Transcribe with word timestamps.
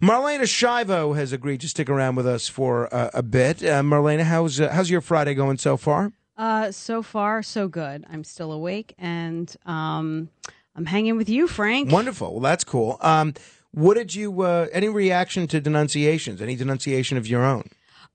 Marlaina 0.00 0.42
Schiavo 0.42 1.16
has 1.16 1.32
agreed 1.32 1.60
to 1.60 1.68
stick 1.68 1.90
around 1.90 2.14
with 2.14 2.26
us 2.26 2.46
for 2.46 2.92
uh, 2.94 3.10
a 3.14 3.22
bit. 3.22 3.62
Uh, 3.64 3.82
Marlaina, 3.82 4.22
how's 4.22 4.60
uh, 4.60 4.68
how's 4.68 4.88
your 4.88 5.00
Friday 5.00 5.34
going 5.34 5.58
so 5.58 5.76
far? 5.76 6.12
Uh, 6.36 6.70
so 6.70 7.02
far, 7.02 7.42
so 7.42 7.66
good. 7.66 8.04
I'm 8.08 8.22
still 8.22 8.52
awake 8.52 8.94
and 8.96 9.54
um, 9.66 10.28
I'm 10.76 10.86
hanging 10.86 11.16
with 11.16 11.28
you, 11.28 11.48
Frank. 11.48 11.90
Wonderful. 11.90 12.34
Well, 12.34 12.40
that's 12.40 12.62
cool. 12.62 12.96
Um, 13.00 13.34
what 13.72 13.94
did 13.94 14.14
you? 14.14 14.42
Uh, 14.42 14.68
any 14.72 14.88
reaction 14.88 15.48
to 15.48 15.60
denunciations? 15.60 16.40
Any 16.40 16.54
denunciation 16.54 17.18
of 17.18 17.26
your 17.26 17.44
own? 17.44 17.68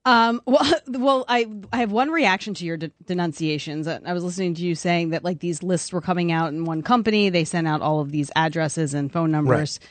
Um, 0.06 0.42
well, 0.46 0.74
well, 0.88 1.26
I 1.28 1.48
I 1.74 1.78
have 1.78 1.92
one 1.92 2.12
reaction 2.12 2.54
to 2.56 2.66
your 2.66 2.78
de- 2.78 2.92
denunciations. 3.06 3.90
I 3.90 4.14
was 4.14 4.24
listening 4.24 4.54
to 4.56 4.62
you 4.62 4.76
saying 4.76 5.10
that 5.10 5.26
like 5.26 5.40
these 5.40 5.62
lists 5.62 5.92
were 5.92 6.02
coming 6.02 6.32
out 6.32 6.54
in 6.54 6.64
one 6.64 6.82
company. 6.82 7.30
They 7.30 7.44
sent 7.44 7.68
out 7.68 7.82
all 7.82 8.00
of 8.00 8.12
these 8.12 8.32
addresses 8.38 8.94
and 8.94 9.12
phone 9.12 9.32
numbers, 9.32 9.82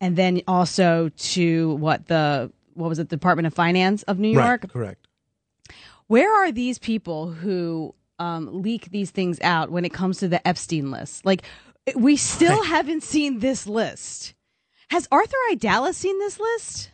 and 0.00 0.16
then 0.16 0.42
also 0.48 1.10
to 1.16 1.74
what 1.74 2.06
the 2.06 2.50
what 2.74 2.88
was 2.88 2.98
it, 2.98 3.08
the 3.08 3.16
Department 3.16 3.46
of 3.46 3.54
Finance 3.54 4.02
of 4.04 4.18
New 4.18 4.30
York. 4.30 4.62
Right, 4.62 4.72
correct. 4.72 5.06
Where 6.06 6.32
are 6.42 6.50
these 6.50 6.78
people 6.78 7.30
who 7.30 7.94
um, 8.18 8.62
leak 8.62 8.90
these 8.90 9.10
things 9.10 9.38
out 9.42 9.70
when 9.70 9.84
it 9.84 9.92
comes 9.92 10.18
to 10.18 10.28
the 10.28 10.46
Epstein 10.46 10.90
list? 10.90 11.24
Like, 11.24 11.42
we 11.94 12.16
still 12.16 12.64
haven't 12.64 13.02
seen 13.02 13.38
this 13.38 13.66
list. 13.66 14.34
Has 14.88 15.06
Arthur 15.12 15.36
Aidala 15.52 15.94
seen 15.94 16.18
this 16.18 16.40
list? 16.40 16.90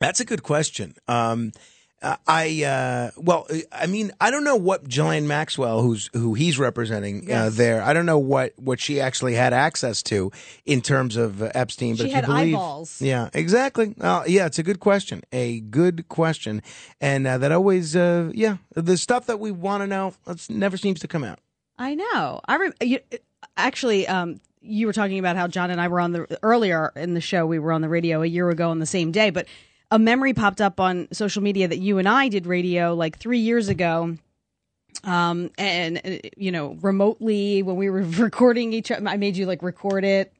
That's 0.00 0.20
a 0.20 0.24
good 0.24 0.42
question. 0.42 0.94
Um, 1.08 1.52
uh, 2.04 2.16
I 2.26 2.64
uh, 2.64 3.10
well, 3.16 3.48
I 3.72 3.86
mean, 3.86 4.12
I 4.20 4.30
don't 4.30 4.44
know 4.44 4.56
what 4.56 4.86
Ghislaine 4.86 5.26
Maxwell, 5.26 5.80
who's 5.80 6.10
who 6.12 6.34
he's 6.34 6.58
representing 6.58 7.32
uh, 7.32 7.50
there. 7.50 7.82
I 7.82 7.94
don't 7.94 8.04
know 8.04 8.18
what 8.18 8.52
what 8.56 8.78
she 8.78 9.00
actually 9.00 9.34
had 9.34 9.54
access 9.54 10.02
to 10.04 10.30
in 10.66 10.82
terms 10.82 11.16
of 11.16 11.42
uh, 11.42 11.50
Epstein. 11.54 11.96
But 11.96 12.06
She 12.06 12.12
had 12.12 12.26
believe, 12.26 12.54
eyeballs. 12.54 13.00
Yeah, 13.00 13.30
exactly. 13.32 13.94
Uh, 13.98 14.22
yeah, 14.26 14.44
it's 14.44 14.58
a 14.58 14.62
good 14.62 14.80
question. 14.80 15.22
A 15.32 15.60
good 15.60 16.08
question, 16.08 16.62
and 17.00 17.26
uh, 17.26 17.38
that 17.38 17.52
always, 17.52 17.96
uh, 17.96 18.30
yeah, 18.34 18.58
the 18.74 18.98
stuff 18.98 19.26
that 19.26 19.40
we 19.40 19.50
want 19.50 19.82
to 19.82 19.86
know 19.86 20.12
that's 20.26 20.50
never 20.50 20.76
seems 20.76 21.00
to 21.00 21.08
come 21.08 21.24
out. 21.24 21.38
I 21.78 21.94
know. 21.94 22.40
I 22.46 22.56
re- 22.56 22.72
you, 22.82 23.00
actually, 23.56 24.06
um, 24.06 24.40
you 24.60 24.86
were 24.86 24.92
talking 24.92 25.18
about 25.18 25.36
how 25.36 25.48
John 25.48 25.70
and 25.70 25.80
I 25.80 25.88
were 25.88 26.00
on 26.00 26.12
the 26.12 26.38
earlier 26.42 26.92
in 26.96 27.14
the 27.14 27.20
show. 27.20 27.46
We 27.46 27.58
were 27.58 27.72
on 27.72 27.80
the 27.80 27.88
radio 27.88 28.22
a 28.22 28.26
year 28.26 28.50
ago 28.50 28.68
on 28.70 28.78
the 28.78 28.86
same 28.86 29.10
day, 29.10 29.30
but 29.30 29.46
a 29.94 29.98
memory 29.98 30.34
popped 30.34 30.60
up 30.60 30.80
on 30.80 31.06
social 31.12 31.40
media 31.40 31.68
that 31.68 31.78
you 31.78 31.98
and 31.98 32.08
I 32.08 32.28
did 32.28 32.46
radio 32.46 32.94
like 32.94 33.16
three 33.18 33.38
years 33.38 33.68
ago. 33.68 34.16
Um, 35.04 35.50
and 35.56 36.00
uh, 36.04 36.28
you 36.36 36.50
know, 36.50 36.76
remotely 36.82 37.62
when 37.62 37.76
we 37.76 37.88
were 37.90 38.02
recording 38.18 38.72
each 38.72 38.90
other, 38.90 39.06
I 39.06 39.16
made 39.16 39.36
you 39.36 39.46
like 39.46 39.62
record 39.62 40.04
it. 40.04 40.32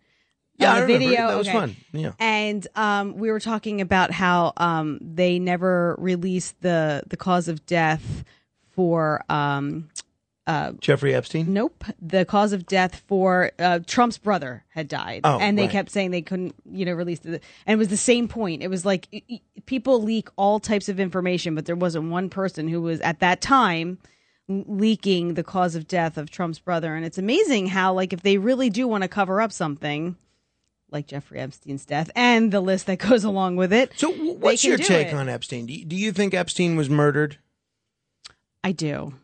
Yeah, 0.56 0.82
a 0.82 0.86
video. 0.86 1.28
That 1.28 1.36
was 1.36 1.48
Okay. 1.48 1.58
fun. 1.58 1.76
Yeah. 1.92 2.12
And 2.18 2.66
um, 2.76 3.16
we 3.16 3.30
were 3.30 3.40
talking 3.40 3.80
about 3.80 4.10
how 4.12 4.52
um, 4.56 4.98
they 5.00 5.38
never 5.38 5.96
released 5.98 6.60
the 6.60 7.02
the 7.08 7.16
cause 7.16 7.48
of 7.48 7.64
death 7.66 8.24
for 8.70 9.24
um, 9.28 9.88
uh, 10.46 10.72
Jeffrey 10.80 11.14
Epstein. 11.14 11.52
Nope. 11.54 11.84
The 12.02 12.24
cause 12.24 12.52
of 12.52 12.66
death 12.66 13.02
for 13.06 13.52
uh, 13.58 13.80
Trump's 13.86 14.18
brother 14.18 14.64
had 14.68 14.88
died, 14.88 15.22
Oh, 15.24 15.38
and 15.38 15.56
they 15.58 15.62
right. 15.62 15.70
kept 15.70 15.90
saying 15.90 16.10
they 16.10 16.20
couldn't, 16.22 16.54
you 16.70 16.84
know, 16.84 16.92
release 16.92 17.20
the. 17.20 17.40
And 17.66 17.74
it 17.74 17.76
was 17.76 17.88
the 17.88 17.96
same 17.96 18.28
point. 18.28 18.62
It 18.62 18.68
was 18.68 18.84
like 18.84 19.08
y- 19.12 19.22
y- 19.30 19.40
people 19.66 20.02
leak 20.02 20.28
all 20.36 20.60
types 20.60 20.88
of 20.90 21.00
information, 21.00 21.54
but 21.54 21.64
there 21.64 21.76
wasn't 21.76 22.10
one 22.10 22.28
person 22.28 22.68
who 22.68 22.82
was 22.82 23.00
at 23.00 23.20
that 23.20 23.40
time 23.40 23.98
leaking 24.48 25.34
the 25.34 25.42
cause 25.44 25.74
of 25.74 25.88
death 25.88 26.18
of 26.18 26.30
Trump's 26.30 26.58
brother. 26.58 26.94
And 26.94 27.04
it's 27.06 27.16
amazing 27.16 27.68
how, 27.68 27.94
like, 27.94 28.12
if 28.12 28.20
they 28.22 28.36
really 28.36 28.68
do 28.68 28.86
want 28.86 29.02
to 29.02 29.08
cover 29.08 29.40
up 29.40 29.52
something. 29.52 30.16
Like 30.90 31.08
Jeffrey 31.08 31.40
Epstein's 31.40 31.84
death 31.84 32.08
and 32.14 32.52
the 32.52 32.60
list 32.60 32.86
that 32.86 32.98
goes 33.08 33.24
along 33.24 33.56
with 33.56 33.72
it. 33.72 33.90
So, 33.96 34.12
what's 34.12 34.62
your 34.64 34.76
take 34.78 35.08
it. 35.08 35.14
on 35.14 35.28
Epstein? 35.28 35.66
Do 35.66 35.72
you, 35.72 35.84
do 35.84 35.96
you 35.96 36.12
think 36.12 36.34
Epstein 36.34 36.76
was 36.76 36.88
murdered? 36.88 37.38
I 38.62 38.70
do. 38.70 39.14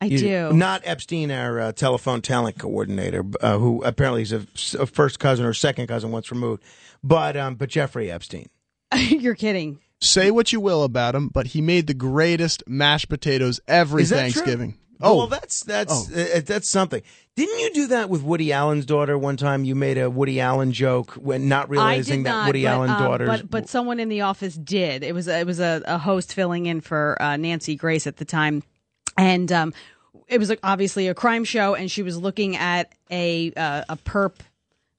I 0.00 0.06
You- 0.06 0.18
do. 0.18 0.52
Not 0.52 0.82
Epstein, 0.84 1.30
our 1.30 1.60
uh, 1.60 1.72
telephone 1.72 2.22
talent 2.22 2.58
coordinator, 2.58 3.24
uh, 3.40 3.58
who 3.58 3.82
apparently 3.82 4.22
is 4.22 4.32
a, 4.32 4.46
a 4.80 4.86
first 4.86 5.18
cousin 5.18 5.44
or 5.44 5.52
second 5.52 5.88
cousin 5.88 6.10
once 6.10 6.30
removed, 6.30 6.62
but 7.04 7.36
um, 7.36 7.54
but 7.56 7.68
Jeffrey 7.68 8.10
Epstein. 8.10 8.48
You're 8.96 9.34
kidding. 9.34 9.78
Say 10.02 10.30
what 10.30 10.52
you 10.52 10.60
will 10.60 10.82
about 10.82 11.14
him, 11.14 11.28
but 11.28 11.48
he 11.48 11.60
made 11.60 11.86
the 11.86 11.92
greatest 11.94 12.62
mashed 12.66 13.10
potatoes 13.10 13.60
every 13.68 14.02
Is 14.02 14.08
that 14.10 14.16
true? 14.16 14.30
Thanksgiving. 14.32 14.74
Oh, 15.02 15.12
Oh, 15.12 15.16
well, 15.16 15.26
that's 15.28 15.62
that's 15.64 16.10
Oh. 16.10 16.14
uh, 16.36 16.40
that's 16.44 16.68
something. 16.68 17.00
Didn't 17.36 17.58
you 17.60 17.72
do 17.72 17.86
that 17.88 18.10
with 18.10 18.22
Woody 18.22 18.52
Allen's 18.52 18.84
daughter 18.84 19.16
one 19.16 19.36
time? 19.38 19.64
You 19.64 19.74
made 19.74 19.96
a 19.96 20.10
Woody 20.10 20.40
Allen 20.40 20.72
joke 20.72 21.12
when 21.12 21.48
not 21.48 21.70
realizing 21.70 22.20
I 22.20 22.22
that 22.24 22.30
not, 22.30 22.46
Woody 22.48 22.64
but, 22.64 22.68
Allen 22.70 22.90
um, 22.90 23.02
daughter's. 23.02 23.28
But 23.28 23.50
but 23.50 23.68
someone 23.68 23.98
in 24.00 24.08
the 24.10 24.22
office 24.22 24.54
did. 24.56 25.02
It 25.02 25.14
was 25.14 25.26
it 25.28 25.46
was 25.46 25.58
a, 25.60 25.82
a 25.86 25.96
host 25.98 26.34
filling 26.34 26.66
in 26.66 26.80
for 26.82 27.16
uh, 27.20 27.36
Nancy 27.38 27.76
Grace 27.76 28.06
at 28.06 28.18
the 28.18 28.26
time, 28.26 28.62
and 29.20 29.52
um, 29.52 29.74
it 30.28 30.38
was 30.38 30.52
obviously 30.62 31.08
a 31.08 31.14
crime 31.14 31.44
show, 31.44 31.74
and 31.74 31.90
she 31.90 32.02
was 32.02 32.16
looking 32.16 32.56
at 32.56 32.92
a 33.10 33.52
uh, 33.52 33.84
a 33.88 33.96
perp 33.96 34.36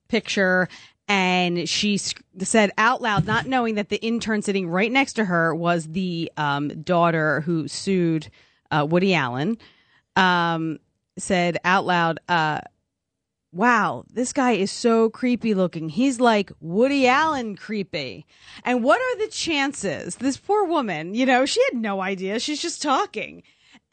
picture. 0.07 0.69
And 1.07 1.67
she 1.67 1.97
said 1.97 2.71
out 2.77 3.01
loud, 3.01 3.25
not 3.25 3.45
knowing 3.45 3.75
that 3.75 3.89
the 3.89 3.97
intern 3.97 4.41
sitting 4.41 4.69
right 4.69 4.91
next 4.91 5.13
to 5.13 5.25
her 5.25 5.53
was 5.53 5.87
the 5.87 6.31
um, 6.37 6.69
daughter 6.83 7.41
who 7.41 7.67
sued 7.67 8.29
uh, 8.69 8.87
Woody 8.89 9.13
Allen. 9.13 9.57
Um, 10.15 10.79
said 11.17 11.57
out 11.65 11.85
loud, 11.85 12.19
uh, 12.29 12.61
wow, 13.51 14.05
this 14.13 14.31
guy 14.31 14.51
is 14.51 14.71
so 14.71 15.09
creepy 15.09 15.53
looking. 15.53 15.89
He's 15.89 16.21
like 16.21 16.51
Woody 16.61 17.07
Allen 17.07 17.57
creepy. 17.57 18.25
And 18.63 18.83
what 18.83 19.01
are 19.01 19.25
the 19.25 19.31
chances? 19.31 20.15
This 20.15 20.37
poor 20.37 20.63
woman, 20.65 21.13
you 21.13 21.25
know, 21.25 21.45
she 21.45 21.61
had 21.71 21.81
no 21.81 22.01
idea. 22.01 22.39
She's 22.39 22.61
just 22.61 22.81
talking. 22.81 23.43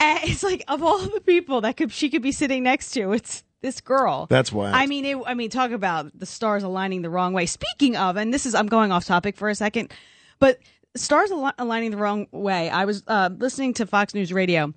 And 0.01 0.21
it's 0.25 0.43
like 0.43 0.65
of 0.69 0.83
all 0.83 0.99
the 0.99 1.21
people 1.21 1.61
that 1.63 1.77
could 1.77 1.93
she 1.93 2.09
could 2.11 2.23
be 2.23 2.33
sitting 2.33 2.63
next 2.63 2.91
to, 2.91 3.13
it's 3.13 3.45
this 3.61 3.81
girl. 3.81 4.27
That's 4.31 4.53
why. 4.53 4.71
I 4.71 4.87
mean, 4.87 5.05
it, 5.05 5.19
I 5.27 5.35
mean, 5.35 5.51
talk 5.51 5.71
about 5.71 6.17
the 6.19 6.27
stars 6.27 6.63
aligning 6.63 7.03
the 7.03 7.11
wrong 7.11 7.33
way. 7.33 7.47
Speaking 7.47 7.97
of, 7.97 8.17
and 8.17 8.33
this 8.33 8.47
is 8.47 8.55
I'm 8.55 8.69
going 8.69 8.93
off 8.93 9.05
topic 9.05 9.37
for 9.37 9.49
a 9.49 9.55
second, 9.55 9.93
but 10.39 10.59
stars 10.97 11.31
al- 11.31 11.53
aligning 11.59 11.91
the 11.91 11.97
wrong 11.97 12.29
way. 12.31 12.71
I 12.71 12.85
was 12.85 13.03
uh, 13.07 13.31
listening 13.37 13.75
to 13.75 13.87
Fox 13.87 14.15
News 14.15 14.33
Radio 14.33 14.73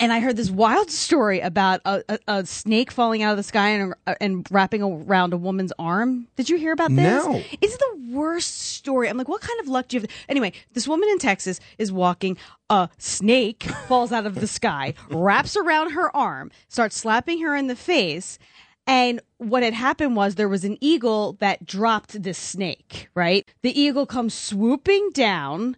and 0.00 0.12
I 0.12 0.18
heard 0.18 0.36
this 0.36 0.50
wild 0.50 0.90
story 0.90 1.40
about 1.40 1.80
a, 1.84 2.02
a, 2.08 2.18
a 2.26 2.46
snake 2.46 2.90
falling 2.90 3.22
out 3.22 3.30
of 3.30 3.36
the 3.36 3.42
sky 3.44 3.68
and, 3.70 3.94
uh, 4.06 4.14
and 4.20 4.46
wrapping 4.50 4.82
around 4.82 5.32
a 5.32 5.36
woman's 5.36 5.72
arm. 5.78 6.26
Did 6.36 6.50
you 6.50 6.56
hear 6.56 6.72
about 6.72 6.90
this? 6.90 7.24
No. 7.24 7.42
It's 7.60 7.76
the 7.76 8.08
worst 8.10 8.58
story. 8.58 9.08
I'm 9.08 9.16
like, 9.16 9.28
what 9.28 9.40
kind 9.40 9.58
of 9.60 9.68
luck 9.68 9.88
do 9.88 9.96
you 9.96 10.00
have? 10.00 10.10
Anyway, 10.28 10.52
this 10.72 10.88
woman 10.88 11.08
in 11.10 11.18
Texas 11.18 11.60
is 11.78 11.92
walking. 11.92 12.36
A 12.70 12.88
snake 12.98 13.62
falls 13.88 14.10
out 14.10 14.26
of 14.26 14.36
the 14.36 14.46
sky, 14.48 14.94
wraps 15.10 15.56
around 15.56 15.90
her 15.90 16.14
arm, 16.16 16.50
starts 16.68 16.98
slapping 16.98 17.40
her 17.42 17.54
in 17.54 17.68
the 17.68 17.76
face. 17.76 18.38
And 18.86 19.20
what 19.38 19.62
had 19.62 19.74
happened 19.74 20.16
was 20.16 20.34
there 20.34 20.48
was 20.48 20.64
an 20.64 20.76
eagle 20.80 21.34
that 21.34 21.66
dropped 21.66 22.22
this 22.22 22.36
snake, 22.36 23.08
right? 23.14 23.48
The 23.62 23.78
eagle 23.78 24.06
comes 24.06 24.34
swooping 24.34 25.10
down, 25.14 25.76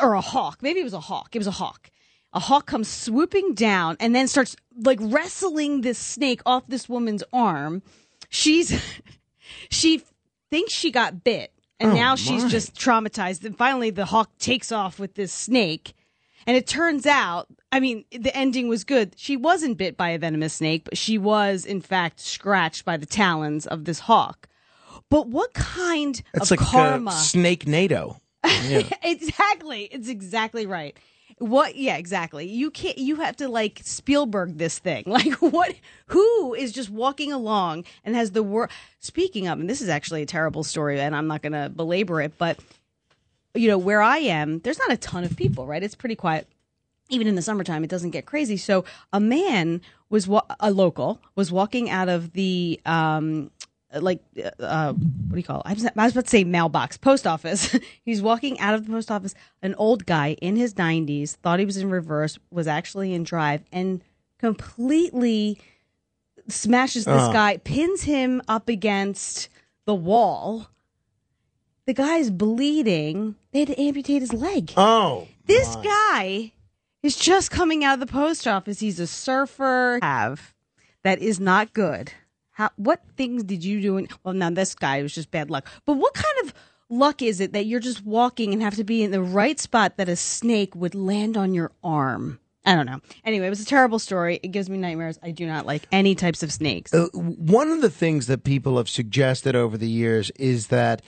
or 0.00 0.14
a 0.14 0.20
hawk. 0.20 0.58
Maybe 0.62 0.80
it 0.80 0.84
was 0.84 0.94
a 0.94 1.00
hawk. 1.00 1.34
It 1.34 1.38
was 1.38 1.46
a 1.46 1.52
hawk. 1.52 1.90
A 2.32 2.40
hawk 2.40 2.66
comes 2.66 2.88
swooping 2.88 3.54
down 3.54 3.96
and 4.00 4.14
then 4.14 4.28
starts 4.28 4.54
like 4.76 4.98
wrestling 5.00 5.80
this 5.80 5.98
snake 5.98 6.40
off 6.44 6.64
this 6.68 6.88
woman's 6.88 7.24
arm. 7.32 7.82
She's 8.28 8.80
she 9.70 10.02
thinks 10.50 10.72
she 10.72 10.90
got 10.90 11.24
bit 11.24 11.52
and 11.80 11.92
Oh, 11.92 11.94
now 11.94 12.16
she's 12.16 12.44
my. 12.44 12.48
just 12.48 12.74
traumatized. 12.74 13.44
And 13.44 13.56
finally 13.56 13.90
the 13.90 14.04
hawk 14.06 14.30
takes 14.38 14.70
off 14.72 14.98
with 14.98 15.14
this 15.14 15.32
snake. 15.32 15.94
And 16.46 16.56
it 16.56 16.66
turns 16.66 17.04
out, 17.04 17.46
I 17.72 17.80
mean, 17.80 18.04
the 18.10 18.34
ending 18.34 18.68
was 18.68 18.82
good. 18.84 19.14
She 19.18 19.36
wasn't 19.36 19.76
bit 19.76 19.96
by 19.98 20.10
a 20.10 20.18
venomous 20.18 20.54
snake, 20.54 20.84
but 20.84 20.96
she 20.96 21.18
was 21.18 21.66
in 21.66 21.80
fact 21.82 22.20
scratched 22.20 22.84
by 22.86 22.96
the 22.96 23.04
talons 23.06 23.66
of 23.66 23.84
this 23.84 24.00
hawk. 24.00 24.48
But 25.10 25.28
what 25.28 25.52
kind 25.54 26.20
That's 26.34 26.50
of 26.50 26.58
like 26.58 26.68
karma? 26.68 27.10
Uh, 27.10 27.14
snake 27.14 27.66
NATO. 27.66 28.20
Yeah. 28.64 28.82
exactly. 29.02 29.84
It's 29.84 30.08
exactly 30.08 30.64
right. 30.66 30.96
What? 31.38 31.76
Yeah, 31.76 31.96
exactly. 31.96 32.46
You 32.48 32.70
can't. 32.70 32.98
You 32.98 33.16
have 33.16 33.36
to 33.36 33.48
like 33.48 33.80
Spielberg 33.84 34.58
this 34.58 34.78
thing. 34.78 35.04
Like 35.18 35.34
what? 35.34 35.74
Who 36.06 36.54
is 36.54 36.72
just 36.72 36.90
walking 36.90 37.32
along 37.32 37.84
and 38.04 38.14
has 38.16 38.32
the 38.32 38.42
word? 38.42 38.70
Speaking 39.00 39.48
of, 39.48 39.60
and 39.60 39.68
this 39.68 39.80
is 39.80 39.88
actually 39.88 40.22
a 40.22 40.26
terrible 40.26 40.64
story, 40.64 41.00
and 41.00 41.14
I'm 41.14 41.26
not 41.26 41.42
going 41.42 41.52
to 41.52 41.68
belabor 41.68 42.20
it, 42.20 42.38
but 42.38 42.58
you 43.54 43.68
know 43.68 43.78
where 43.78 44.02
I 44.02 44.18
am, 44.18 44.60
there's 44.60 44.78
not 44.78 44.92
a 44.92 44.96
ton 44.96 45.24
of 45.24 45.36
people, 45.36 45.66
right? 45.66 45.82
It's 45.82 45.94
pretty 45.94 46.14
quiet. 46.16 46.46
Even 47.10 47.26
in 47.26 47.34
the 47.36 47.42
summertime, 47.42 47.82
it 47.84 47.90
doesn't 47.90 48.10
get 48.10 48.26
crazy. 48.26 48.56
So 48.56 48.84
a 49.12 49.20
man 49.20 49.80
was 50.10 50.28
wa- 50.28 50.44
a 50.60 50.70
local 50.70 51.20
was 51.34 51.50
walking 51.50 51.88
out 51.90 52.08
of 52.08 52.32
the 52.32 52.80
um 52.84 53.50
Uh, 53.94 54.00
like 54.00 54.20
uh, 54.38 54.50
uh 54.62 54.92
what 54.92 55.32
do 55.32 55.36
you 55.36 55.42
call 55.42 55.60
it? 55.60 55.62
I 55.66 55.72
was, 55.74 55.84
I 55.84 55.90
was 55.96 56.12
about 56.12 56.24
to 56.24 56.30
say 56.30 56.44
mailbox 56.44 56.96
post 56.98 57.26
office. 57.26 57.74
He's 58.04 58.20
walking 58.20 58.58
out 58.60 58.74
of 58.74 58.84
the 58.86 58.92
post 58.92 59.10
office. 59.10 59.34
An 59.62 59.74
old 59.76 60.04
guy 60.06 60.36
in 60.42 60.56
his 60.56 60.74
90s 60.74 61.36
thought 61.36 61.58
he 61.58 61.64
was 61.64 61.76
in 61.78 61.88
reverse, 61.90 62.38
was 62.50 62.66
actually 62.66 63.14
in 63.14 63.24
drive, 63.24 63.62
and 63.72 64.02
completely 64.38 65.58
smashes 66.48 67.04
this 67.04 67.14
Oh. 67.22 67.32
guy, 67.32 67.56
pins 67.58 68.02
him 68.02 68.42
up 68.48 68.68
against 68.68 69.48
the 69.86 69.94
wall. 69.94 70.68
The 71.86 71.94
guy's 71.94 72.30
bleeding. 72.30 73.36
They 73.52 73.60
had 73.60 73.68
to 73.68 73.80
amputate 73.80 74.20
his 74.20 74.32
leg. 74.34 74.72
Oh, 74.76 75.26
This 75.46 75.74
my. 75.76 75.82
guy 75.82 76.52
is 77.02 77.16
just 77.16 77.50
coming 77.50 77.84
out 77.84 77.94
of 77.94 78.00
the 78.00 78.12
post 78.12 78.46
office. 78.46 78.80
He's 78.80 79.00
a 79.00 79.06
surfer. 79.06 79.98
Have 80.02 80.52
that 81.04 81.20
is 81.20 81.40
not 81.40 81.72
good. 81.72 82.12
How? 82.58 82.70
What 82.74 83.00
things 83.16 83.44
did 83.44 83.64
you 83.64 83.80
do? 83.80 83.96
In, 83.98 84.08
well, 84.24 84.34
now 84.34 84.50
this 84.50 84.74
guy 84.74 85.00
was 85.00 85.14
just 85.14 85.30
bad 85.30 85.48
luck. 85.48 85.68
But 85.86 85.94
what 85.94 86.12
kind 86.12 86.34
of 86.42 86.52
luck 86.88 87.22
is 87.22 87.40
it 87.40 87.52
that 87.52 87.66
you're 87.66 87.78
just 87.78 88.04
walking 88.04 88.52
and 88.52 88.60
have 88.60 88.74
to 88.74 88.84
be 88.84 89.04
in 89.04 89.12
the 89.12 89.22
right 89.22 89.60
spot 89.60 89.96
that 89.96 90.08
a 90.08 90.16
snake 90.16 90.74
would 90.74 90.96
land 90.96 91.36
on 91.36 91.54
your 91.54 91.70
arm? 91.84 92.40
I 92.66 92.74
don't 92.74 92.86
know. 92.86 93.00
Anyway, 93.24 93.46
it 93.46 93.50
was 93.50 93.60
a 93.60 93.64
terrible 93.64 94.00
story. 94.00 94.40
It 94.42 94.48
gives 94.48 94.68
me 94.68 94.76
nightmares. 94.76 95.20
I 95.22 95.30
do 95.30 95.46
not 95.46 95.66
like 95.66 95.86
any 95.92 96.16
types 96.16 96.42
of 96.42 96.52
snakes. 96.52 96.92
Uh, 96.92 97.06
one 97.14 97.70
of 97.70 97.80
the 97.80 97.90
things 97.90 98.26
that 98.26 98.42
people 98.42 98.76
have 98.78 98.88
suggested 98.88 99.54
over 99.54 99.78
the 99.78 99.88
years 99.88 100.32
is 100.32 100.66
that 100.66 101.00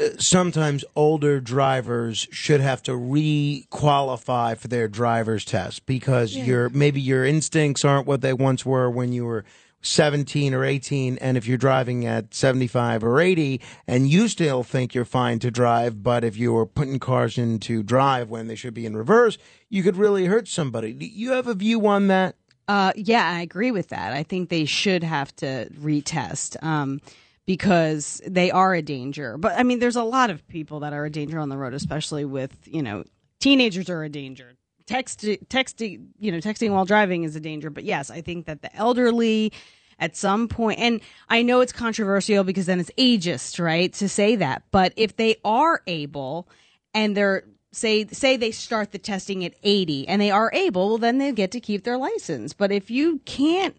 uh, 0.00 0.08
sometimes 0.18 0.86
older 0.96 1.38
drivers 1.38 2.26
should 2.30 2.62
have 2.62 2.82
to 2.84 2.96
re-qualify 2.96 4.54
for 4.54 4.68
their 4.68 4.88
driver's 4.88 5.44
test 5.44 5.84
because 5.84 6.34
your 6.34 6.70
maybe 6.70 7.00
your 7.00 7.26
instincts 7.26 7.84
aren't 7.84 8.06
what 8.06 8.22
they 8.22 8.32
once 8.32 8.64
were 8.64 8.90
when 8.90 9.12
you 9.12 9.26
were 9.26 9.44
17 9.84 10.54
or 10.54 10.64
18 10.64 11.18
and 11.18 11.36
if 11.36 11.46
you're 11.46 11.58
driving 11.58 12.06
at 12.06 12.34
75 12.34 13.04
or 13.04 13.20
80 13.20 13.60
and 13.86 14.08
you 14.08 14.28
still 14.28 14.62
think 14.62 14.94
you're 14.94 15.04
fine 15.04 15.38
to 15.38 15.50
drive 15.50 16.02
but 16.02 16.24
if 16.24 16.36
you're 16.36 16.66
putting 16.66 16.98
cars 16.98 17.38
into 17.38 17.82
drive 17.82 18.30
when 18.30 18.46
they 18.46 18.54
should 18.54 18.74
be 18.74 18.86
in 18.86 18.96
reverse 18.96 19.38
you 19.68 19.82
could 19.82 19.96
really 19.96 20.24
hurt 20.26 20.48
somebody 20.48 20.92
do 20.92 21.06
you 21.06 21.32
have 21.32 21.46
a 21.46 21.54
view 21.54 21.86
on 21.86 22.08
that 22.08 22.34
Uh, 22.66 22.92
yeah, 22.96 23.30
I 23.30 23.42
agree 23.42 23.70
with 23.72 23.88
that. 23.88 24.14
I 24.14 24.22
think 24.22 24.48
they 24.48 24.64
should 24.64 25.04
have 25.04 25.36
to 25.36 25.68
retest 25.78 26.56
um, 26.62 27.00
because 27.44 28.22
they 28.26 28.50
are 28.50 28.72
a 28.74 28.80
danger. 28.80 29.36
But 29.36 29.58
I 29.58 29.62
mean, 29.64 29.80
there's 29.80 29.96
a 29.96 30.02
lot 30.02 30.30
of 30.30 30.46
people 30.48 30.80
that 30.80 30.94
are 30.94 31.04
a 31.04 31.10
danger 31.10 31.38
on 31.38 31.50
the 31.50 31.58
road, 31.58 31.74
especially 31.74 32.24
with 32.24 32.56
you 32.64 32.82
know 32.82 33.04
teenagers 33.38 33.90
are 33.90 34.02
a 34.02 34.08
danger. 34.08 34.54
Text, 34.86 35.20
texting, 35.20 36.08
you 36.18 36.30
know, 36.30 36.38
texting 36.38 36.70
while 36.70 36.84
driving 36.84 37.24
is 37.24 37.36
a 37.36 37.40
danger. 37.40 37.70
But 37.70 37.84
yes, 37.84 38.10
I 38.10 38.20
think 38.20 38.46
that 38.46 38.62
the 38.62 38.74
elderly, 38.76 39.52
at 39.98 40.16
some 40.16 40.48
point, 40.48 40.78
and 40.78 41.00
I 41.28 41.42
know 41.42 41.60
it's 41.60 41.72
controversial 41.72 42.44
because 42.44 42.66
then 42.66 42.80
it's 42.80 42.90
ageist, 42.98 43.62
right, 43.62 43.92
to 43.94 44.08
say 44.08 44.36
that. 44.36 44.62
But 44.70 44.92
if 44.96 45.16
they 45.16 45.36
are 45.44 45.82
able 45.86 46.48
and 46.92 47.16
they're 47.16 47.44
say 47.74 48.06
say 48.06 48.36
they 48.36 48.50
start 48.50 48.92
the 48.92 48.98
testing 48.98 49.44
at 49.44 49.54
80 49.62 50.08
and 50.08 50.22
they 50.22 50.30
are 50.30 50.50
able 50.54 50.90
well, 50.90 50.98
then 50.98 51.18
they 51.18 51.32
get 51.32 51.50
to 51.52 51.60
keep 51.60 51.84
their 51.84 51.98
license 51.98 52.52
but 52.52 52.70
if 52.70 52.90
you 52.90 53.20
can't 53.24 53.76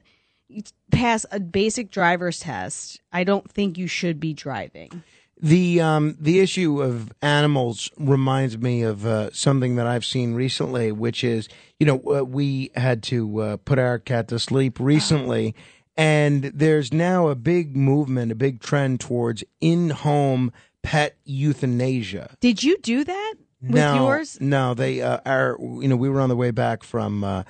pass 0.91 1.25
a 1.31 1.39
basic 1.39 1.91
driver's 1.91 2.39
test 2.39 2.99
i 3.11 3.23
don't 3.23 3.49
think 3.49 3.77
you 3.77 3.87
should 3.87 4.19
be 4.19 4.33
driving 4.33 5.03
The 5.41 5.81
um 5.81 6.15
the 6.19 6.39
issue 6.39 6.81
of 6.81 7.11
animals 7.21 7.91
reminds 7.97 8.57
me 8.57 8.83
of 8.83 9.05
uh, 9.05 9.31
something 9.31 9.75
that 9.75 9.85
I've 9.85 10.05
seen 10.05 10.33
recently, 10.33 10.91
which 10.93 11.23
is 11.23 11.49
you 11.77 11.85
know 11.85 12.01
uh, 12.07 12.23
we 12.23 12.71
had 12.75 13.03
to 13.03 13.41
uh, 13.41 13.57
put 13.57 13.77
our 13.77 13.99
cat 13.99 14.29
to 14.29 14.39
sleep 14.39 14.79
recently, 14.79 15.53
and 15.97 16.45
there's 16.45 16.93
now 16.93 17.27
a 17.27 17.35
big 17.35 17.75
movement, 17.75 18.31
a 18.31 18.35
big 18.35 18.61
trend 18.61 19.01
towards 19.01 19.43
in-home 19.59 20.53
pet 20.83 21.17
euthanasia. 21.25 22.37
did 22.39 22.63
you 22.63 22.77
do 22.77 23.03
that 23.03 23.33
with 23.61 23.75
no, 23.75 23.95
yours 23.95 24.39
No, 24.39 24.73
they 24.73 25.01
uh, 25.01 25.19
our 25.25 25.57
you 25.59 25.87
know 25.87 25.95
we 25.95 26.09
were 26.09 26.21
on 26.21 26.29
the 26.29 26.35
way 26.35 26.51
back 26.51 26.83
from 26.83 27.23
uh, 27.23 27.43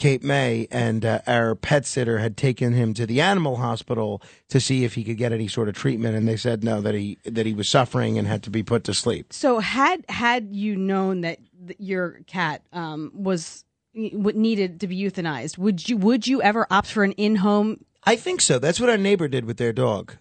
Cape 0.00 0.24
May, 0.24 0.66
and 0.72 1.04
uh, 1.04 1.20
our 1.28 1.54
pet 1.54 1.86
sitter 1.86 2.18
had 2.18 2.36
taken 2.36 2.72
him 2.72 2.92
to 2.94 3.06
the 3.06 3.20
animal 3.20 3.56
hospital 3.56 4.20
to 4.48 4.58
see 4.58 4.82
if 4.82 4.94
he 4.94 5.04
could 5.04 5.16
get 5.16 5.32
any 5.32 5.46
sort 5.46 5.68
of 5.68 5.76
treatment, 5.76 6.16
and 6.16 6.26
they 6.26 6.36
said 6.36 6.64
no 6.64 6.80
that 6.80 6.94
he 6.94 7.18
that 7.24 7.46
he 7.46 7.54
was 7.54 7.68
suffering 7.68 8.18
and 8.18 8.26
had 8.26 8.42
to 8.42 8.50
be 8.50 8.64
put 8.64 8.82
to 8.84 8.94
sleep. 8.94 9.32
so 9.32 9.60
had 9.60 10.04
had 10.08 10.48
you 10.56 10.74
known 10.74 11.20
that 11.20 11.38
th- 11.66 11.78
your 11.78 12.20
cat 12.26 12.62
um 12.72 13.12
was 13.14 13.64
what 14.12 14.34
needed 14.34 14.80
to 14.80 14.86
be 14.88 15.00
euthanized 15.00 15.58
would 15.58 15.88
you 15.88 15.96
would 15.96 16.26
you 16.26 16.40
ever 16.42 16.66
opt 16.70 16.88
for 16.88 17.04
an 17.04 17.12
in-home 17.12 17.84
I 18.04 18.16
think 18.16 18.40
so. 18.40 18.58
That's 18.58 18.80
what 18.80 18.88
our 18.88 18.96
neighbor 18.96 19.28
did 19.28 19.44
with 19.44 19.58
their 19.58 19.72
dog. 19.72 20.16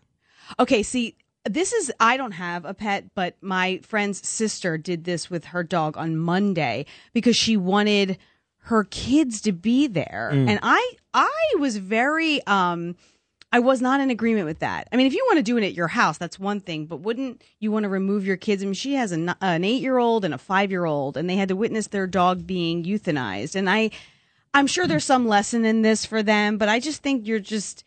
Okay, 0.59 0.83
see, 0.83 1.15
this 1.45 1.71
is 1.71 1.91
I 1.99 2.17
don't 2.17 2.33
have 2.33 2.65
a 2.65 2.73
pet, 2.73 3.05
but 3.15 3.37
my 3.41 3.79
friend's 3.83 4.27
sister 4.27 4.77
did 4.77 5.05
this 5.05 5.29
with 5.29 5.45
her 5.45 5.63
dog 5.63 5.97
on 5.97 6.17
Monday 6.17 6.85
because 7.13 7.37
she 7.37 7.55
wanted 7.55 8.17
her 8.69 8.83
kids 8.85 9.41
to 9.41 9.51
be 9.51 9.87
there. 9.87 10.29
And 10.31 10.59
I 10.61 10.93
I 11.13 11.53
was 11.59 11.77
very 11.77 12.45
um 12.45 12.95
I 13.51 13.59
was 13.59 13.81
not 13.81 13.99
in 13.99 14.11
agreement 14.11 14.45
with 14.45 14.59
that. 14.59 14.87
I 14.91 14.95
mean, 14.95 15.07
if 15.07 15.13
you 15.13 15.25
want 15.27 15.37
to 15.37 15.43
do 15.43 15.57
it 15.57 15.63
at 15.63 15.73
your 15.73 15.87
house, 15.87 16.19
that's 16.19 16.37
one 16.37 16.59
thing, 16.59 16.85
but 16.85 16.97
wouldn't 16.97 17.43
you 17.59 17.71
want 17.71 17.83
to 17.85 17.89
remove 17.89 18.27
your 18.27 18.37
kids? 18.37 18.61
I 18.61 18.65
mean, 18.65 18.75
she 18.75 18.93
has 18.93 19.11
an, 19.11 19.29
an 19.41 19.63
8-year-old 19.63 20.23
and 20.23 20.35
a 20.35 20.37
5-year-old 20.37 21.17
and 21.17 21.27
they 21.27 21.35
had 21.35 21.49
to 21.49 21.55
witness 21.55 21.87
their 21.87 22.05
dog 22.05 22.45
being 22.45 22.83
euthanized. 22.83 23.55
And 23.55 23.67
I 23.67 23.89
I'm 24.53 24.67
sure 24.67 24.85
there's 24.85 25.05
some 25.05 25.27
lesson 25.27 25.65
in 25.65 25.81
this 25.81 26.05
for 26.05 26.21
them, 26.21 26.57
but 26.59 26.69
I 26.69 26.79
just 26.79 27.01
think 27.01 27.27
you're 27.27 27.39
just 27.39 27.83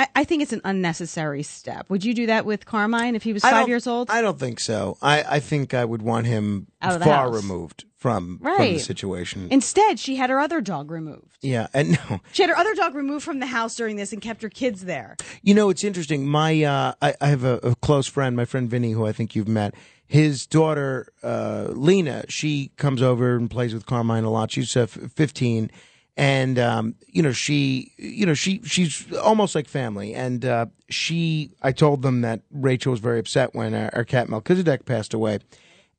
I, 0.00 0.08
I 0.16 0.24
think 0.24 0.42
it's 0.42 0.54
an 0.54 0.62
unnecessary 0.64 1.42
step. 1.42 1.90
Would 1.90 2.04
you 2.06 2.14
do 2.14 2.26
that 2.26 2.46
with 2.46 2.64
Carmine 2.64 3.14
if 3.14 3.22
he 3.22 3.34
was 3.34 3.42
five 3.42 3.68
years 3.68 3.86
old? 3.86 4.08
I 4.10 4.22
don't 4.22 4.38
think 4.38 4.58
so. 4.58 4.96
I, 5.02 5.22
I 5.28 5.40
think 5.40 5.74
I 5.74 5.84
would 5.84 6.00
want 6.00 6.26
him 6.26 6.68
Out 6.80 6.94
of 6.94 6.98
the 7.00 7.04
far 7.04 7.24
house. 7.30 7.34
removed 7.34 7.84
from 7.96 8.38
from 8.38 8.56
the 8.58 8.78
situation. 8.78 9.48
Instead, 9.50 9.98
she 9.98 10.16
had 10.16 10.30
her 10.30 10.40
other 10.40 10.62
dog 10.62 10.90
removed. 10.90 11.36
yeah, 11.42 11.66
and 11.74 11.90
no, 12.10 12.20
She 12.32 12.42
had 12.42 12.48
her 12.48 12.56
other 12.56 12.74
dog 12.74 12.94
removed 12.94 13.24
from 13.26 13.40
the 13.40 13.46
house 13.46 13.76
during 13.76 13.96
this 13.96 14.10
and 14.14 14.22
kept 14.22 14.40
her 14.40 14.48
kids 14.48 14.86
there. 14.86 15.16
You 15.42 15.52
know, 15.52 15.68
it's 15.68 15.84
interesting. 15.84 16.26
My, 16.26 16.62
uh, 16.62 16.94
I, 17.02 17.14
I 17.20 17.26
have 17.28 17.44
a, 17.44 17.56
a 17.62 17.74
close 17.76 18.06
friend, 18.06 18.34
my 18.34 18.46
friend 18.46 18.70
Vinny, 18.70 18.92
who 18.92 19.06
I 19.06 19.12
think 19.12 19.34
you've 19.36 19.48
met. 19.48 19.74
His 20.06 20.46
daughter, 20.46 21.12
uh, 21.22 21.66
Lena, 21.72 22.24
she 22.28 22.72
comes 22.78 23.02
over 23.02 23.36
and 23.36 23.50
plays 23.50 23.74
with 23.74 23.84
Carmine 23.84 24.24
a 24.24 24.30
lot. 24.30 24.50
She's 24.50 24.74
uh, 24.76 24.80
f- 24.84 24.98
15. 25.14 25.70
And, 26.20 26.58
um, 26.58 26.96
you 27.06 27.22
know, 27.22 27.32
she, 27.32 27.94
you 27.96 28.26
know, 28.26 28.34
she, 28.34 28.60
she's 28.62 29.10
almost 29.16 29.54
like 29.54 29.66
family. 29.66 30.12
And, 30.12 30.44
uh, 30.44 30.66
she, 30.90 31.52
I 31.62 31.72
told 31.72 32.02
them 32.02 32.20
that 32.20 32.42
Rachel 32.50 32.90
was 32.90 33.00
very 33.00 33.18
upset 33.18 33.54
when 33.54 33.72
our, 33.72 33.88
our 33.94 34.04
cat 34.04 34.28
Melchizedek 34.28 34.84
passed 34.84 35.14
away. 35.14 35.38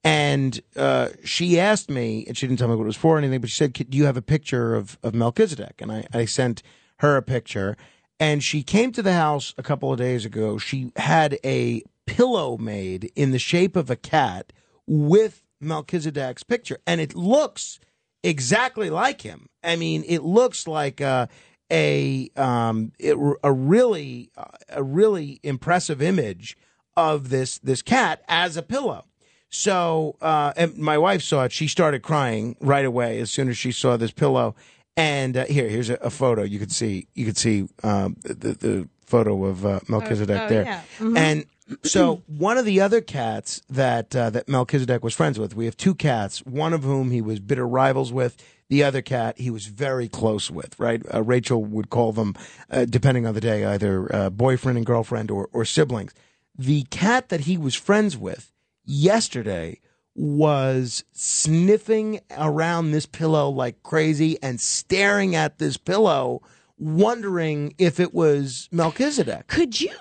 And 0.04 0.62
uh, 0.76 1.10
she 1.24 1.60
asked 1.60 1.90
me, 1.90 2.24
and 2.28 2.38
she 2.38 2.46
didn't 2.46 2.60
tell 2.60 2.68
me 2.68 2.76
what 2.76 2.84
it 2.84 2.86
was 2.86 2.96
for 2.96 3.16
or 3.16 3.18
anything, 3.18 3.42
but 3.42 3.50
she 3.50 3.56
said, 3.56 3.74
Do 3.74 3.98
you 3.98 4.06
have 4.06 4.16
a 4.16 4.22
picture 4.22 4.76
of, 4.76 5.00
of 5.02 5.16
Melchizedek? 5.16 5.82
And 5.82 5.92
I, 5.92 6.06
I 6.14 6.26
sent 6.26 6.62
her 6.98 7.18
a 7.18 7.24
picture. 7.24 7.76
And 8.20 8.44
she 8.44 8.62
came 8.62 8.92
to 8.92 9.02
the 9.02 9.14
house 9.14 9.56
a 9.58 9.64
couple 9.64 9.92
of 9.92 9.98
days 9.98 10.24
ago. 10.24 10.60
She 10.60 10.92
had 10.98 11.40
a 11.44 11.82
pillow 12.06 12.58
made 12.58 13.12
in 13.16 13.32
the 13.32 13.40
shape 13.40 13.76
of 13.76 13.90
a 13.90 13.96
cat 13.96 14.54
with 14.86 15.42
Melchizedek's 15.60 16.44
picture. 16.44 16.78
And 16.86 17.02
it 17.02 17.16
looks 17.16 17.80
exactly 18.24 18.90
like 18.90 19.22
him. 19.22 19.48
I 19.64 19.76
mean, 19.76 20.04
it 20.08 20.24
looks 20.24 20.68
like 20.68 21.02
uh, 21.02 21.28
a 21.72 22.30
um, 22.36 22.92
it, 23.00 23.18
a 23.44 23.52
really 23.52 24.32
a 24.70 24.84
really 24.84 25.40
impressive 25.44 26.02
image 26.02 26.58
of 26.98 27.30
this 27.30 27.60
this 27.60 27.82
cat 27.82 28.24
as 28.28 28.58
a 28.58 28.62
pillow. 28.62 29.06
So, 29.50 30.16
uh, 30.22 30.54
and 30.56 30.78
my 30.78 30.98
wife 30.98 31.22
saw 31.22 31.44
it. 31.44 31.52
She 31.52 31.68
started 31.68 32.02
crying 32.02 32.56
right 32.62 32.86
away 32.86 33.20
as 33.20 33.30
soon 33.30 33.50
as 33.50 33.58
she 33.58 33.72
saw 33.72 33.98
this 33.98 34.12
pillow. 34.12 34.56
And 34.96 35.36
uh, 35.36 35.46
here, 35.46 35.68
here's 35.68 35.90
a, 35.90 35.96
a 35.96 36.10
photo. 36.10 36.44
You 36.44 36.58
could 36.58 36.72
see, 36.72 37.08
you 37.16 37.26
could 37.26 37.38
see 37.38 37.68
um, 37.84 38.16
the, 38.24 38.54
the 38.54 38.90
photo 39.06 39.46
of 39.46 39.66
uh, 39.66 39.82
Melchizedek 39.90 40.42
oh, 40.42 40.48
there. 40.48 40.64
yeah. 40.64 40.82
And 41.18 41.46
so, 41.84 42.24
one 42.28 42.58
of 42.58 42.66
the 42.66 42.82
other 42.82 43.02
cats 43.02 43.62
that 43.70 44.16
uh, 44.16 44.30
that 44.32 44.48
Melchizedek 44.48 45.04
was 45.04 45.14
friends 45.14 45.40
with, 45.40 45.56
we 45.56 45.66
have 45.66 45.78
two 45.78 45.96
cats. 45.96 46.40
One 46.46 46.74
of 46.74 46.84
whom 46.84 47.12
he 47.12 47.22
was 47.22 47.40
bitter 47.40 47.68
rivals 47.68 48.12
with. 48.12 48.38
The 48.70 48.84
other 48.84 49.02
cat 49.02 49.38
he 49.38 49.50
was 49.50 49.66
very 49.66 50.08
close 50.08 50.50
with. 50.50 50.80
Right, 50.80 51.02
uh, 51.14 51.24
Rachel 51.24 51.64
would 51.64 51.90
call 51.90 52.14
them, 52.14 52.36
uh, 52.70 52.86
depending 52.86 53.26
on 53.26 53.34
the 53.34 53.42
day, 53.42 53.66
either 53.66 54.14
uh, 54.16 54.30
boyfriend 54.30 54.78
and 54.78 54.86
girlfriend 54.86 55.30
or, 55.30 55.50
or 55.52 55.66
siblings. 55.66 56.14
The 56.58 56.84
cat 56.84 57.30
that 57.30 57.42
he 57.42 57.58
was 57.58 57.76
friends 57.76 58.18
with 58.18 58.52
yesterday 58.86 59.80
was 60.16 61.04
sniffing 61.12 62.20
around 62.38 62.92
this 62.92 63.06
pillow 63.06 63.50
like 63.50 63.82
crazy 63.84 64.42
and 64.44 64.60
staring 64.60 65.36
at 65.36 65.58
this 65.58 65.78
pillow, 65.78 66.42
wondering 66.78 67.74
if 67.78 68.00
it 68.00 68.14
was 68.14 68.68
Melchizedek. 68.72 69.48
Could 69.48 69.80
you 69.80 69.96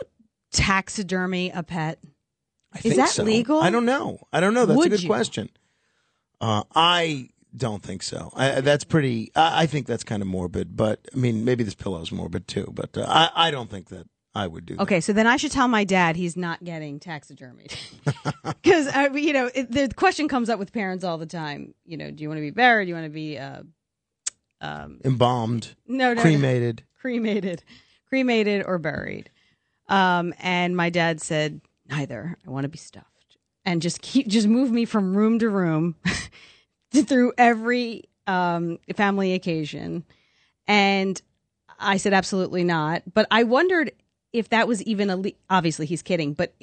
taxidermy 0.52 1.50
a 1.50 1.62
pet? 1.62 1.98
Is 2.84 2.96
that 2.96 3.10
so. 3.10 3.24
legal? 3.24 3.60
I 3.60 3.70
don't 3.70 3.84
know. 3.84 4.26
I 4.32 4.40
don't 4.40 4.54
know. 4.54 4.66
That's 4.66 4.76
Would 4.76 4.86
a 4.86 4.90
good 4.90 5.02
you? 5.02 5.08
question. 5.08 5.50
Uh, 6.40 6.62
I 6.74 7.30
don't 7.56 7.82
think 7.82 8.02
so. 8.02 8.30
I, 8.34 8.60
that's 8.60 8.84
pretty. 8.84 9.32
I, 9.34 9.62
I 9.62 9.66
think 9.66 9.86
that's 9.86 10.04
kind 10.04 10.22
of 10.22 10.28
morbid. 10.28 10.76
But 10.76 11.08
I 11.12 11.16
mean, 11.16 11.44
maybe 11.44 11.64
this 11.64 11.74
pillow's 11.74 12.12
morbid 12.12 12.46
too. 12.46 12.70
But 12.72 12.96
uh, 12.96 13.06
I, 13.08 13.48
I 13.48 13.50
don't 13.50 13.68
think 13.68 13.88
that 13.88 14.06
I 14.34 14.46
would 14.46 14.66
do. 14.66 14.76
that. 14.76 14.82
Okay, 14.82 15.00
so 15.00 15.12
then 15.12 15.26
I 15.26 15.36
should 15.36 15.50
tell 15.50 15.68
my 15.68 15.84
dad 15.84 16.16
he's 16.16 16.36
not 16.36 16.62
getting 16.64 17.00
taxidermied. 17.00 17.74
Because, 18.62 18.94
you 19.14 19.32
know, 19.32 19.50
it, 19.54 19.70
the 19.70 19.88
question 19.94 20.28
comes 20.28 20.50
up 20.50 20.58
with 20.58 20.72
parents 20.72 21.02
all 21.02 21.16
the 21.16 21.26
time. 21.26 21.74
You 21.86 21.96
know, 21.96 22.10
do 22.10 22.22
you 22.22 22.28
want 22.28 22.38
to 22.38 22.42
be 22.42 22.50
buried? 22.50 22.86
Do 22.86 22.88
you 22.90 22.94
want 22.94 23.06
to 23.06 23.10
be, 23.10 23.38
uh, 23.38 23.62
um, 24.60 25.00
Embalmed, 25.04 25.74
no, 25.86 26.08
no, 26.08 26.14
no. 26.14 26.20
cremated. 26.20 26.82
cremated, 27.00 27.62
cremated 28.08 28.64
or 28.66 28.78
buried. 28.78 29.30
Um, 29.90 30.32
and 30.38 30.76
my 30.76 30.88
dad 30.88 31.20
said, 31.20 31.60
neither. 31.88 32.36
I 32.46 32.50
want 32.50 32.64
to 32.64 32.68
be 32.68 32.78
stuffed, 32.78 33.36
and 33.64 33.82
just 33.82 34.00
keep, 34.00 34.28
just 34.28 34.46
move 34.46 34.70
me 34.70 34.84
from 34.84 35.16
room 35.16 35.38
to 35.40 35.50
room 35.50 35.96
through 36.92 37.32
every 37.36 38.04
um, 38.26 38.78
family 38.96 39.34
occasion. 39.34 40.04
And 40.66 41.20
I 41.78 41.96
said, 41.96 42.12
absolutely 42.12 42.64
not. 42.64 43.02
But 43.12 43.26
I 43.30 43.42
wondered 43.42 43.92
if 44.32 44.50
that 44.50 44.68
was 44.68 44.82
even 44.84 45.10
a. 45.10 45.16
Le- 45.16 45.32
obviously, 45.50 45.86
he's 45.86 46.02
kidding, 46.02 46.32
but 46.34 46.54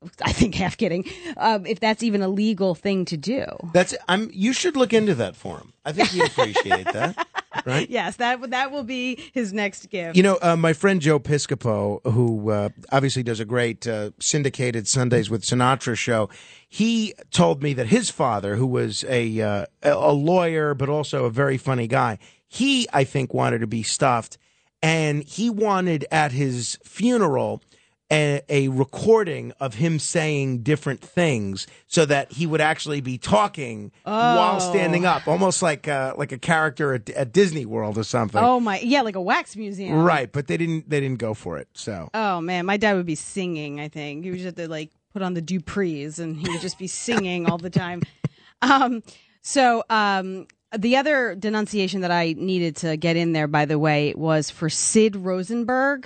I 0.22 0.32
think 0.32 0.54
half 0.54 0.76
kidding. 0.76 1.04
Um, 1.36 1.66
if 1.66 1.80
that's 1.80 2.02
even 2.02 2.22
a 2.22 2.28
legal 2.28 2.74
thing 2.74 3.04
to 3.06 3.16
do. 3.16 3.44
That's. 3.72 3.94
I'm. 4.08 4.30
You 4.32 4.52
should 4.52 4.76
look 4.76 4.92
into 4.92 5.14
that 5.16 5.36
for 5.36 5.58
him. 5.58 5.72
I 5.84 5.92
think 5.92 6.08
he'd 6.10 6.24
appreciate 6.26 6.92
that. 6.92 7.26
Right. 7.66 7.88
Yes, 7.90 8.16
that 8.16 8.50
that 8.50 8.70
will 8.70 8.84
be 8.84 9.18
his 9.32 9.52
next 9.52 9.90
gift. 9.90 10.16
You 10.16 10.22
know, 10.22 10.38
uh, 10.40 10.56
my 10.56 10.72
friend 10.72 11.00
Joe 11.00 11.18
Piscopo, 11.18 12.00
who 12.12 12.50
uh, 12.50 12.68
obviously 12.92 13.22
does 13.22 13.40
a 13.40 13.44
great 13.44 13.86
uh, 13.86 14.10
syndicated 14.20 14.86
Sundays 14.86 15.28
with 15.28 15.42
Sinatra 15.42 15.96
show, 15.96 16.28
he 16.68 17.14
told 17.30 17.62
me 17.62 17.72
that 17.74 17.88
his 17.88 18.10
father, 18.10 18.56
who 18.56 18.66
was 18.66 19.04
a 19.08 19.40
uh, 19.40 19.66
a 19.82 20.12
lawyer 20.12 20.74
but 20.74 20.88
also 20.88 21.24
a 21.24 21.30
very 21.30 21.58
funny 21.58 21.88
guy, 21.88 22.18
he 22.46 22.86
I 22.92 23.04
think 23.04 23.34
wanted 23.34 23.60
to 23.60 23.66
be 23.66 23.82
stuffed, 23.82 24.38
and 24.82 25.24
he 25.24 25.50
wanted 25.50 26.06
at 26.12 26.32
his 26.32 26.78
funeral. 26.84 27.62
A, 28.10 28.40
a 28.48 28.68
recording 28.68 29.52
of 29.60 29.74
him 29.74 29.98
saying 29.98 30.62
different 30.62 31.00
things 31.02 31.66
so 31.88 32.06
that 32.06 32.32
he 32.32 32.46
would 32.46 32.62
actually 32.62 33.02
be 33.02 33.18
talking 33.18 33.92
while 34.02 34.60
standing 34.60 35.04
up, 35.04 35.28
almost 35.28 35.60
like 35.60 35.88
uh, 35.88 36.14
like 36.16 36.32
a 36.32 36.38
character 36.38 36.94
at, 36.94 37.10
at 37.10 37.32
Disney 37.32 37.66
World 37.66 37.98
or 37.98 38.04
something. 38.04 38.40
Oh 38.42 38.60
my, 38.60 38.80
yeah, 38.80 39.02
like 39.02 39.16
a 39.16 39.20
wax 39.20 39.56
museum. 39.56 40.02
Right, 40.02 40.32
but 40.32 40.46
they 40.46 40.56
didn't. 40.56 40.88
They 40.88 41.00
didn't 41.00 41.18
go 41.18 41.34
for 41.34 41.58
it. 41.58 41.68
So 41.74 42.08
Oh 42.14 42.40
man, 42.40 42.64
my 42.64 42.78
dad 42.78 42.94
would 42.94 43.04
be 43.04 43.14
singing. 43.14 43.78
I 43.78 43.88
think 43.88 44.24
he 44.24 44.30
would 44.30 44.38
just 44.38 44.46
have 44.46 44.54
to 44.54 44.68
like 44.68 44.90
put 45.12 45.20
on 45.20 45.34
the 45.34 45.42
Duprees, 45.42 46.18
and 46.18 46.34
he 46.34 46.48
would 46.50 46.62
just 46.62 46.78
be 46.78 46.86
singing 46.86 47.44
all 47.46 47.58
the 47.58 47.70
time. 47.70 48.02
Um, 48.60 49.04
so 49.40 49.84
um, 49.88 50.48
the 50.76 50.96
other 50.96 51.36
denunciation 51.36 52.00
that 52.00 52.10
I 52.10 52.34
needed 52.36 52.74
to 52.78 52.96
get 52.96 53.16
in 53.16 53.32
there, 53.32 53.46
by 53.46 53.66
the 53.66 53.78
way, 53.78 54.14
was 54.16 54.50
for 54.50 54.68
Sid 54.68 55.14
Rosenberg. 55.14 56.04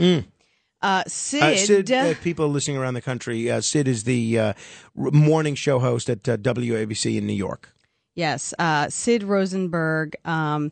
Uh, 0.82 1.04
Sid, 1.06 1.42
uh, 1.42 1.56
Sid, 1.56 1.92
uh, 1.92 2.14
people 2.22 2.48
listening 2.48 2.76
around 2.76 2.94
the 2.94 3.00
country, 3.00 3.50
uh, 3.50 3.60
Sid 3.60 3.86
is 3.86 4.04
the 4.04 4.38
uh, 4.38 4.52
r- 4.98 5.10
morning 5.12 5.54
show 5.54 5.78
host 5.78 6.10
at 6.10 6.28
uh, 6.28 6.36
WABC 6.36 7.16
in 7.16 7.26
New 7.26 7.32
York. 7.32 7.72
Yes, 8.14 8.52
uh, 8.58 8.88
Sid 8.88 9.22
Rosenberg. 9.22 10.16
Um, 10.24 10.70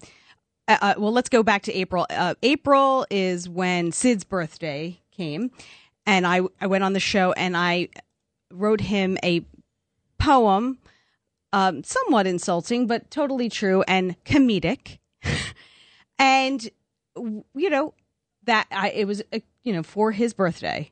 uh, 0.69 0.79
uh, 0.81 0.95
well, 0.99 1.13
let's 1.13 1.29
go 1.29 1.43
back 1.43 1.63
to 1.63 1.73
April. 1.75 2.07
Uh, 2.11 2.35
April 2.43 3.07
is 3.11 3.49
when 3.49 3.93
Sid's 3.93 4.25
birthday 4.25 5.01
came, 5.11 5.51
and 6.07 6.27
I 6.27 6.41
I 6.61 6.67
went 6.67 6.85
on 6.85 6.93
the 6.93 7.01
show 7.01 7.33
and 7.33 7.57
I 7.57 7.89
wrote 8.53 8.81
him 8.81 9.17
a 9.23 9.45
poem, 10.19 10.79
um, 11.53 11.83
somewhat 11.83 12.27
insulting 12.27 12.87
but 12.87 13.11
totally 13.11 13.49
true 13.49 13.83
and 13.89 14.23
comedic, 14.25 14.99
and 16.19 16.69
you 17.17 17.71
know 17.71 17.95
that 18.45 18.67
I 18.71 18.91
it 18.91 19.07
was 19.07 19.23
uh, 19.33 19.39
you 19.63 19.73
know 19.73 19.83
for 19.83 20.13
his 20.13 20.33
birthday. 20.33 20.91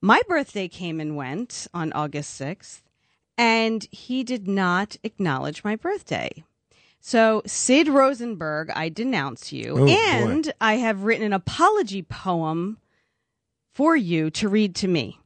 My 0.00 0.20
birthday 0.28 0.68
came 0.68 1.00
and 1.00 1.16
went 1.16 1.66
on 1.74 1.92
August 1.92 2.34
sixth 2.34 2.82
and 3.38 3.86
he 3.90 4.22
did 4.24 4.46
not 4.48 4.96
acknowledge 5.02 5.64
my 5.64 5.76
birthday. 5.76 6.44
So, 7.00 7.42
Sid 7.46 7.86
Rosenberg, 7.88 8.70
I 8.70 8.88
denounce 8.88 9.52
you, 9.52 9.74
Oh, 9.78 9.86
boy. 9.86 9.92
and 9.92 10.52
I 10.60 10.74
have 10.74 11.04
written 11.04 11.24
an 11.26 11.32
apology 11.32 12.02
poem 12.02 12.78
for 13.72 13.94
you 13.94 14.28
to 14.30 14.48
read 14.48 14.74
to 14.76 14.88
me. 14.88 15.18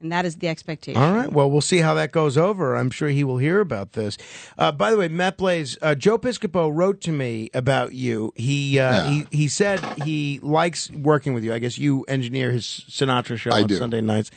And 0.00 0.12
that 0.12 0.26
is 0.26 0.36
the 0.36 0.48
expectation. 0.48 1.00
All 1.00 1.12
right. 1.14 1.32
Well, 1.32 1.50
we'll 1.50 1.62
see 1.62 1.78
how 1.78 1.94
that 1.94 2.12
goes 2.12 2.36
over. 2.36 2.76
I'm 2.76 2.90
sure 2.90 3.08
he 3.08 3.24
will 3.24 3.38
hear 3.38 3.60
about 3.60 3.92
this. 3.92 4.18
Uh, 4.58 4.70
by 4.70 4.90
the 4.90 4.98
way, 4.98 5.08
Matt 5.08 5.38
Blaze, 5.38 5.78
uh, 5.80 5.94
Joe 5.94 6.18
Piscopo 6.18 6.70
wrote 6.70 7.00
to 7.02 7.12
me 7.12 7.48
about 7.54 7.94
you. 7.94 8.32
He 8.36 8.78
uh, 8.78 8.92
Yeah. 8.92 9.10
he 9.10 9.26
he 9.30 9.48
said 9.48 9.80
he 10.02 10.38
likes 10.42 10.90
working 10.90 11.32
with 11.32 11.44
you. 11.44 11.54
I 11.54 11.58
guess 11.58 11.78
you 11.78 12.04
engineer 12.08 12.50
his 12.50 12.64
Sinatra 12.66 13.38
show 13.38 13.52
I 13.52 13.62
on 13.62 13.68
do. 13.68 13.76
Sunday 13.76 14.02
nights, 14.02 14.30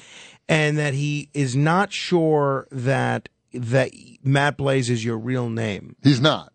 and 0.48 0.78
that 0.78 0.94
he 0.94 1.30
is 1.34 1.58
not 1.58 1.92
sure 1.92 2.66
that 2.72 3.28
that 3.54 3.92
Matt 4.24 4.56
Blaze 4.56 4.90
is 4.90 5.04
your 5.04 5.18
real 5.18 5.50
name. 5.50 5.98
He's 6.04 6.22
not. 6.22 6.54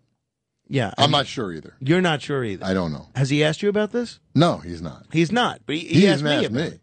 Yeah, 0.67 0.95
I'm 0.97 1.05
and 1.05 1.13
not 1.13 1.27
sure 1.27 1.53
either. 1.53 1.77
You're 1.79 2.01
not 2.01 2.23
sure 2.23 2.43
either. 2.43 2.65
I 2.65 2.73
don't 2.73 2.91
know. 2.91 3.07
Has 3.15 3.29
he 3.29 3.45
asked 3.45 3.63
you 3.63 3.69
about 3.69 3.93
this? 3.93 4.19
No, 4.35 4.57
he's 4.59 4.81
not. 4.81 5.05
He's 5.13 5.31
not, 5.31 5.61
but 5.67 5.75
he, 5.77 5.83
he, 5.83 6.01
He, 6.01 6.09
asked 6.09 6.23
hasn't 6.23 6.29
me 6.31 6.35
asked 6.37 6.47
about 6.57 6.73
me. 6.73 6.79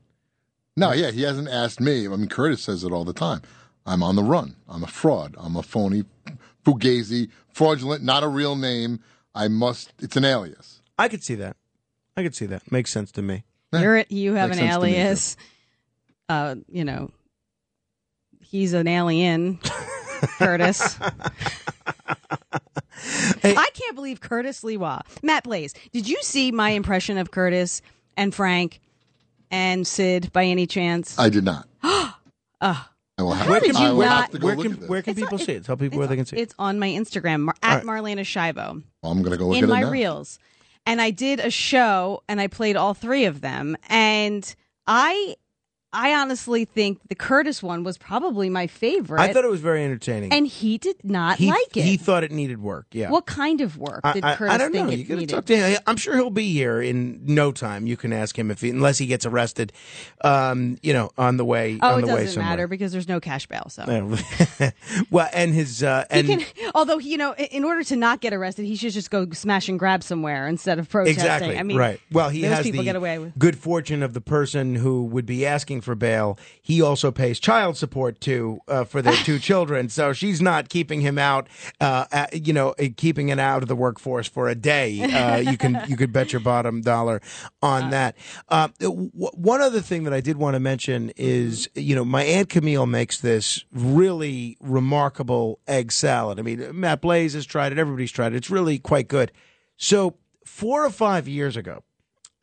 It. 0.81 0.85
No, 0.85 0.93
yeah, 0.93 1.11
he 1.11 1.23
hasn't 1.23 1.47
asked 1.49 1.79
me. 1.79 2.07
I 2.07 2.15
mean, 2.15 2.27
Curtis 2.27 2.61
says 2.61 2.83
it 2.83 2.91
all 2.91 3.03
the 3.05 3.13
time. 3.13 3.41
I'm 3.85 4.03
on 4.03 4.15
the 4.15 4.23
run. 4.23 4.55
I'm 4.69 4.83
a 4.83 4.87
fraud. 4.87 5.35
I'm 5.37 5.55
a 5.55 5.63
phony, 5.63 6.03
fugazi, 6.65 7.29
fraudulent, 7.49 8.03
not 8.03 8.23
a 8.23 8.27
real 8.27 8.55
name. 8.55 8.99
I 9.33 9.47
must. 9.47 9.93
It's 9.99 10.15
an 10.15 10.25
alias. 10.25 10.81
I 10.97 11.07
could 11.07 11.23
see 11.23 11.35
that. 11.35 11.57
I 12.15 12.23
could 12.23 12.35
see 12.35 12.45
that. 12.47 12.71
Makes 12.71 12.91
sense 12.91 13.11
to 13.13 13.21
me. 13.21 13.43
You're, 13.73 14.03
you 14.09 14.33
have 14.33 14.49
Makes 14.49 14.61
an 14.61 14.67
sense 14.67 14.83
me, 14.83 14.89
alias. 14.97 15.37
Uh, 16.27 16.55
you 16.67 16.83
know, 16.83 17.11
he's 18.41 18.73
an 18.73 18.87
alien, 18.87 19.57
Curtis. 20.37 20.97
I 23.43 23.69
can't 23.73 23.95
believe 23.95 24.21
Curtis 24.21 24.61
Sliwa. 24.61 25.01
Matt 25.23 25.43
Blaze, 25.43 25.73
did 25.91 26.07
you 26.07 26.17
see 26.21 26.51
my 26.51 26.71
impression 26.71 27.17
of 27.17 27.31
Curtis 27.31 27.81
and 28.17 28.35
Frank 28.35 28.79
and 29.51 29.85
Sid 29.85 30.31
by 30.33 30.45
any 30.45 30.65
chance? 30.65 31.19
I 31.19 31.29
did 31.29 31.43
not. 31.43 31.67
Ugh. 31.83 32.15
I 32.61 33.23
will 33.23 33.33
have, 33.33 33.47
Where 33.49 33.59
to, 33.59 33.65
can 33.67 33.75
I 33.75 33.89
you 33.89 33.95
will 33.95 34.05
not- 34.05 34.21
have 34.21 34.31
to 34.31 34.39
go 34.39 34.47
Where 34.47 34.55
look 34.55 34.63
can 34.65 34.73
at 34.73 34.79
this. 34.79 34.89
where 34.89 35.01
can 35.03 35.11
It's 35.11 35.19
people 35.19 35.39
on- 35.39 35.45
see 35.45 35.51
it? 35.53 35.65
Tell 35.65 35.77
people 35.77 35.99
where 35.99 36.07
they 36.07 36.15
can 36.15 36.25
see 36.25 36.37
it. 36.37 36.41
It's 36.41 36.55
on 36.57 36.79
my 36.79 36.87
Instagram 36.87 37.41
mar- 37.41 37.55
at. 37.61 37.83
Marlaina 37.83 38.21
Schiavo. 38.21 38.81
Well, 39.03 39.11
I'm 39.11 39.19
going 39.21 39.31
to 39.31 39.37
go 39.37 39.47
look 39.49 39.57
in 39.57 39.65
at 39.65 39.69
my 39.69 39.81
it 39.81 39.85
now. 39.85 39.91
reels 39.91 40.39
and 40.87 40.99
i 40.99 41.11
did 41.11 41.39
a 41.39 41.51
show 41.51 42.23
and 42.27 42.41
i 42.41 42.47
played 42.47 42.75
all 42.75 42.95
three 42.95 43.25
of 43.25 43.41
them 43.41 43.77
and 43.87 44.55
i 44.87 45.35
i 45.93 46.13
honestly 46.13 46.65
think 46.65 46.99
the 47.09 47.15
curtis 47.15 47.61
one 47.61 47.83
was 47.83 47.97
probably 47.97 48.49
my 48.49 48.65
favorite 48.67 49.19
I 49.19 49.33
thought 49.33 49.43
it 49.43 49.51
was 49.51 49.59
very 49.61 49.83
entertaining. 49.83 50.31
and 50.33 50.47
he 50.47 50.77
did 50.77 50.95
not 51.03 51.37
he, 51.37 51.47
like 51.49 51.75
it 51.75 51.83
He 51.83 51.97
thought 51.97 52.23
it 52.23 52.31
needed 52.31 52.61
work. 52.61 52.85
Yeah. 52.91 53.09
what 53.09 53.25
kind 53.25 53.61
of 53.61 53.77
work 53.77 54.01
I, 54.03 54.13
did 54.13 54.23
I- 54.23 54.35
curtis 54.35 54.53
I 54.55 54.57
don't 54.57 54.71
think 54.71 54.87
know. 54.87 54.93
it 54.93 54.97
You 54.99 55.03
got 55.05 55.13
to 55.15 55.19
needed 55.19 55.35
talk 55.35 55.45
to 55.45 55.57
him. 55.57 55.79
I'm 55.87 55.97
sure 55.97 56.15
he'll 56.15 56.29
be 56.29 56.51
here 56.53 56.81
in 56.81 57.21
no 57.25 57.51
time. 57.51 57.87
You 57.87 57.97
can 57.97 58.13
ask 58.13 58.37
him 58.37 58.51
if 58.51 58.61
he, 58.61 58.69
unless 58.69 58.97
he 58.97 59.05
gets 59.05 59.25
arrested, 59.25 59.73
um, 60.23 60.77
you 60.81 60.93
know, 60.93 61.11
on 61.17 61.37
the 61.37 61.45
way. 61.45 61.77
oh 61.81 61.93
on 61.95 61.99
it 61.99 62.01
the 62.03 62.07
doesn't 62.07 62.27
somewhere. 62.29 62.49
matter 62.49 62.67
because 62.67 62.91
there's 62.91 63.07
no 63.07 63.19
cash 63.19 63.47
bail 63.47 63.67
so 63.69 63.83
well, 65.11 65.29
and 65.33 65.53
his 65.53 65.83
uh, 65.83 66.05
he 66.11 66.23
can, 66.23 66.45
although 66.75 66.99
you 66.99 67.17
know, 67.17 67.33
in 67.35 67.63
order 67.63 67.83
to 67.83 67.95
not 67.95 68.21
get 68.21 68.33
arrested, 68.33 68.65
he 68.65 68.75
should 68.75 68.93
just 68.93 69.11
go 69.11 69.29
smash 69.31 69.67
and 69.69 69.77
grab 69.79 70.03
somewhere 70.03 70.47
instead 70.47 70.79
of 70.79 70.89
protesting. 70.89 71.15
exactly 71.23 71.57
I 71.57 71.63
mean, 71.63 71.77
right. 71.77 71.99
Well, 72.11 72.29
he 72.29 72.41
those 72.41 72.51
has 72.57 72.63
people 72.65 72.79
the 72.79 72.85
get 72.85 72.95
away 72.95 73.19
with. 73.19 73.37
good 73.37 73.57
fortune 73.57 74.03
of 74.03 74.13
the 74.13 74.21
person 74.21 74.75
who 74.75 75.03
would 75.05 75.25
be 75.25 75.45
asking 75.45 75.80
for 75.81 75.95
bail. 75.95 76.37
He 76.61 76.81
also 76.81 77.11
pays 77.11 77.39
child 77.39 77.77
support 77.77 78.21
to 78.21 78.59
uh, 78.67 78.83
for 78.83 79.01
their 79.01 79.15
two 79.15 79.39
children, 79.49 79.89
so 79.89 80.13
she's 80.13 80.41
not 80.41 80.69
keeping 80.69 81.01
him 81.01 81.17
out. 81.17 81.47
Uh, 81.79 82.05
at, 82.11 82.47
you 82.47 82.53
know, 82.53 82.69
uh, 82.79 82.85
keeping 82.97 83.29
it 83.29 83.39
out 83.39 83.61
of 83.61 83.67
the 83.67 83.75
workforce 83.75 84.27
for 84.27 84.47
a 84.47 84.55
day. 84.55 85.01
Uh, 85.01 85.37
you 85.37 85.57
can 85.57 85.81
you 85.87 85.97
could 85.97 86.13
bet 86.13 86.31
your 86.33 86.39
bottom 86.39 86.81
dollar 86.81 87.21
on 87.61 87.89
that. 87.89 88.15
Uh, 88.49 88.67
w- 88.79 89.09
one 89.13 89.61
other 89.61 89.81
thing 89.81 90.03
that 90.03 90.13
I 90.13 90.21
did 90.21 90.37
want 90.37 90.55
to 90.55 90.59
mention 90.59 91.11
is 91.15 91.69
you 91.75 91.95
know 91.95 92.05
my 92.05 92.23
aunt 92.23 92.49
Camille 92.49 92.85
makes 92.85 93.19
this 93.21 93.63
really 93.71 94.57
remarkable 94.61 95.59
egg 95.67 95.91
salad. 95.91 96.39
I 96.39 96.43
mean, 96.43 96.79
Matt 96.79 97.01
Blaze 97.01 97.33
has 97.33 97.45
tried 97.45 97.71
it. 97.71 97.77
Everybody's 97.77 98.11
tried 98.11 98.33
it. 98.33 98.37
It's 98.37 98.49
really 98.49 98.79
quite 98.79 99.07
good. 99.07 99.31
So 99.77 100.15
four 100.45 100.85
or 100.85 100.89
five 100.89 101.27
years 101.27 101.57
ago, 101.57 101.83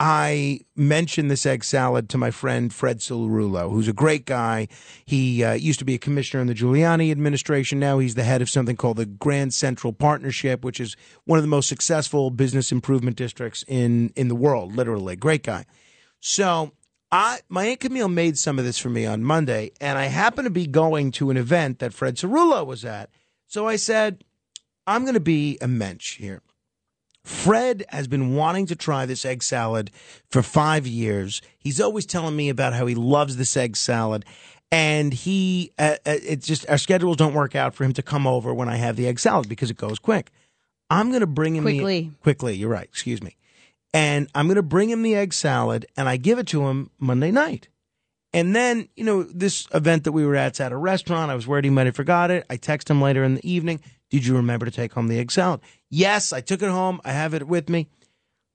I 0.00 0.60
mentioned 0.76 1.28
this 1.28 1.44
egg 1.44 1.64
salad 1.64 2.08
to 2.10 2.18
my 2.18 2.30
friend 2.30 2.72
Fred 2.72 2.98
Cerullo, 2.98 3.70
who's 3.70 3.88
a 3.88 3.92
great 3.92 4.26
guy. 4.26 4.68
He 5.04 5.42
uh, 5.42 5.54
used 5.54 5.80
to 5.80 5.84
be 5.84 5.94
a 5.94 5.98
commissioner 5.98 6.40
in 6.40 6.46
the 6.46 6.54
Giuliani 6.54 7.10
administration. 7.10 7.80
Now 7.80 7.98
he's 7.98 8.14
the 8.14 8.22
head 8.22 8.40
of 8.40 8.48
something 8.48 8.76
called 8.76 8.98
the 8.98 9.06
Grand 9.06 9.54
Central 9.54 9.92
Partnership, 9.92 10.64
which 10.64 10.78
is 10.78 10.96
one 11.24 11.38
of 11.38 11.42
the 11.42 11.48
most 11.48 11.68
successful 11.68 12.30
business 12.30 12.70
improvement 12.70 13.16
districts 13.16 13.64
in 13.66 14.12
in 14.14 14.28
the 14.28 14.36
world. 14.36 14.76
Literally, 14.76 15.16
great 15.16 15.42
guy. 15.42 15.64
So 16.20 16.72
I 17.10 17.40
my 17.48 17.64
aunt 17.64 17.80
Camille 17.80 18.08
made 18.08 18.38
some 18.38 18.58
of 18.60 18.64
this 18.64 18.78
for 18.78 18.90
me 18.90 19.04
on 19.04 19.24
Monday, 19.24 19.72
and 19.80 19.98
I 19.98 20.04
happened 20.04 20.46
to 20.46 20.50
be 20.50 20.68
going 20.68 21.10
to 21.12 21.30
an 21.30 21.36
event 21.36 21.80
that 21.80 21.92
Fred 21.92 22.16
Cerullo 22.16 22.64
was 22.64 22.84
at. 22.84 23.10
So 23.48 23.66
I 23.66 23.76
said, 23.76 24.22
I'm 24.86 25.02
going 25.02 25.14
to 25.14 25.20
be 25.20 25.58
a 25.60 25.66
mensch 25.66 26.18
here. 26.18 26.42
Fred 27.28 27.84
has 27.90 28.08
been 28.08 28.34
wanting 28.34 28.64
to 28.66 28.74
try 28.74 29.04
this 29.04 29.24
egg 29.26 29.42
salad 29.42 29.90
for 30.30 30.42
five 30.42 30.86
years. 30.86 31.42
He's 31.58 31.78
always 31.78 32.06
telling 32.06 32.34
me 32.34 32.48
about 32.48 32.72
how 32.72 32.86
he 32.86 32.94
loves 32.94 33.36
this 33.36 33.54
egg 33.54 33.76
salad. 33.76 34.24
And 34.72 35.12
he, 35.12 35.70
uh, 35.78 35.96
uh, 36.06 36.16
it's 36.22 36.46
just 36.46 36.68
our 36.70 36.78
schedules 36.78 37.16
don't 37.18 37.34
work 37.34 37.54
out 37.54 37.74
for 37.74 37.84
him 37.84 37.92
to 37.94 38.02
come 38.02 38.26
over 38.26 38.52
when 38.54 38.68
I 38.68 38.76
have 38.76 38.96
the 38.96 39.06
egg 39.06 39.20
salad 39.20 39.48
because 39.48 39.70
it 39.70 39.76
goes 39.76 39.98
quick. 39.98 40.30
I'm 40.88 41.10
going 41.10 41.20
to 41.20 41.26
bring 41.26 41.54
him 41.54 41.64
Quickly. 41.64 42.00
the 42.00 42.16
quickly. 42.22 42.56
You're 42.56 42.70
right. 42.70 42.84
Excuse 42.84 43.22
me. 43.22 43.36
And 43.92 44.28
I'm 44.34 44.46
going 44.46 44.56
to 44.56 44.62
bring 44.62 44.88
him 44.88 45.02
the 45.02 45.14
egg 45.14 45.32
salad, 45.34 45.86
and 45.96 46.08
I 46.08 46.16
give 46.16 46.38
it 46.38 46.46
to 46.48 46.66
him 46.66 46.90
Monday 46.98 47.30
night. 47.30 47.68
And 48.32 48.54
then, 48.54 48.88
you 48.96 49.04
know, 49.04 49.22
this 49.22 49.66
event 49.74 50.04
that 50.04 50.12
we 50.12 50.24
were 50.26 50.36
at's 50.36 50.60
at 50.60 50.72
a 50.72 50.76
restaurant. 50.76 51.30
I 51.30 51.34
was 51.34 51.46
worried 51.46 51.64
he 51.64 51.70
might 51.70 51.86
have 51.86 51.96
forgot 51.96 52.30
it. 52.30 52.44
I 52.50 52.56
text 52.56 52.90
him 52.90 53.00
later 53.00 53.22
in 53.24 53.34
the 53.36 53.50
evening. 53.50 53.80
Did 54.10 54.26
you 54.26 54.36
remember 54.36 54.66
to 54.66 54.72
take 54.72 54.92
home 54.92 55.08
the 55.08 55.18
egg 55.18 55.30
salad? 55.30 55.60
Yes, 55.90 56.32
I 56.32 56.40
took 56.40 56.62
it 56.62 56.70
home. 56.70 57.00
I 57.04 57.12
have 57.12 57.34
it 57.34 57.46
with 57.46 57.68
me. 57.68 57.88